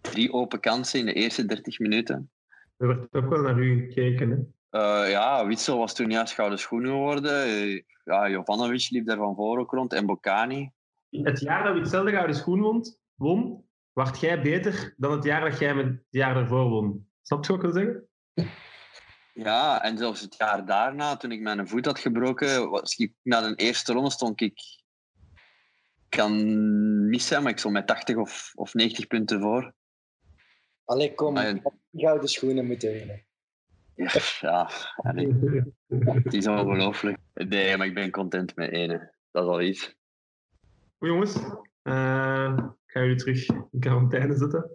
drie 0.00 0.32
open 0.32 0.60
kansen 0.60 0.98
in 0.98 1.06
de 1.06 1.12
eerste 1.12 1.46
30 1.46 1.78
minuten. 1.78 2.30
Er 2.76 2.86
werd 2.86 3.14
ook 3.14 3.28
wel 3.28 3.42
naar 3.42 3.58
u 3.58 3.80
gekeken, 3.80 4.30
hè? 4.30 4.36
Uh, 4.70 5.10
ja, 5.10 5.46
Witsel 5.46 5.78
was 5.78 5.94
toen 5.94 6.10
juist 6.10 6.34
gouden 6.34 6.58
schoen 6.58 6.84
geworden. 6.84 7.48
Uh, 7.48 7.82
ja, 8.04 8.28
Jovanovic 8.28 8.90
liep 8.90 9.06
daar 9.06 9.16
van 9.16 9.34
voor 9.34 9.58
ook 9.58 9.70
rond 9.70 9.92
en 9.92 10.06
Bocani. 10.06 10.70
Het 11.10 11.40
jaar 11.40 11.64
dat 11.64 11.74
Witsel 11.74 12.04
de 12.04 12.10
gouden 12.10 12.36
schoen 12.36 12.60
won, 12.60 12.84
won, 13.14 13.64
werd 13.92 14.20
jij 14.20 14.42
beter 14.42 14.94
dan 14.96 15.12
het 15.12 15.24
jaar 15.24 15.50
dat 15.50 15.58
jij 15.58 15.74
met 15.74 15.86
het 15.86 16.06
jaar 16.10 16.36
ervoor 16.36 16.68
won. 16.68 17.08
Snap 17.22 17.44
je 17.44 17.52
wat 17.52 17.64
ik 17.64 17.72
wil 17.72 17.82
zeggen? 17.82 18.08
Ja, 19.34 19.82
en 19.82 19.98
zelfs 19.98 20.20
het 20.20 20.36
jaar 20.36 20.66
daarna, 20.66 21.16
toen 21.16 21.32
ik 21.32 21.40
mijn 21.40 21.68
voet 21.68 21.84
had 21.84 21.98
gebroken, 21.98 22.70
was 22.70 22.96
ik, 22.96 23.12
na 23.22 23.40
de 23.40 23.54
eerste 23.54 23.92
ronde 23.92 24.10
stond 24.10 24.40
ik... 24.40 24.60
kan 26.08 27.08
mis 27.08 27.26
zijn, 27.26 27.42
maar 27.42 27.52
ik 27.52 27.58
stond 27.58 27.74
met 27.74 27.86
80 27.86 28.16
of, 28.16 28.52
of 28.54 28.74
90 28.74 29.06
punten 29.06 29.40
voor. 29.40 29.74
Allee, 30.84 31.14
kom, 31.14 31.36
ah, 31.36 31.56
gouden 31.92 32.28
schoenen 32.28 32.66
moeten 32.66 32.92
winnen. 32.92 33.26
Ja, 33.98 34.70
het 35.98 36.34
is 36.34 36.46
ongelooflijk. 36.46 37.18
Nee, 37.34 37.76
maar 37.76 37.86
ik 37.86 37.94
ben 37.94 38.10
content 38.10 38.56
met 38.56 38.70
ene. 38.70 39.12
Dat 39.30 39.44
is 39.44 39.50
al 39.50 39.60
iets. 39.60 39.96
Goed 40.98 41.08
jongens, 41.08 41.36
uh, 41.82 42.56
ik 42.56 42.90
ga 42.90 43.00
jullie 43.00 43.16
terug 43.16 43.46
in 43.48 43.80
quarantaine 43.80 44.36
zetten. 44.36 44.70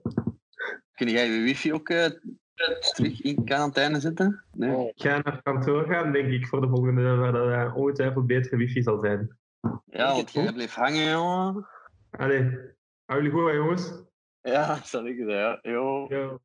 Kun 0.93 1.09
jij 1.09 1.27
je 1.27 1.41
wifi 1.41 1.73
ook 1.73 1.89
uh, 1.89 2.05
terug 2.93 3.21
in 3.21 3.43
quarantaine 3.45 3.99
zetten? 3.99 4.43
Nee. 4.51 4.87
Ik 4.87 5.01
ga 5.01 5.21
naar 5.23 5.41
kantoor 5.41 5.85
gaan, 5.85 6.11
denk 6.11 6.31
ik, 6.31 6.47
voor 6.47 6.61
de 6.61 6.67
volgende, 6.67 7.15
waar 7.15 7.31
dat 7.31 7.47
uh, 7.47 7.75
ongetwijfeld 7.75 8.27
betere 8.27 8.57
wifi 8.57 8.81
zal 8.81 8.99
zijn. 8.99 9.37
Ja, 9.85 10.13
want 10.13 10.31
jij 10.31 10.53
blijft 10.53 10.75
hangen, 10.75 11.09
jongen. 11.09 11.67
Allee, 12.09 12.59
hou 13.05 13.21
jullie 13.21 13.39
goed, 13.39 13.53
jongens. 13.53 14.03
Ja, 14.41 14.75
zal 14.83 15.07
ik 15.07 15.15
zeggen, 15.17 15.35
ja. 15.35 15.59
Jo. 15.61 16.05
Yo. 16.09 16.39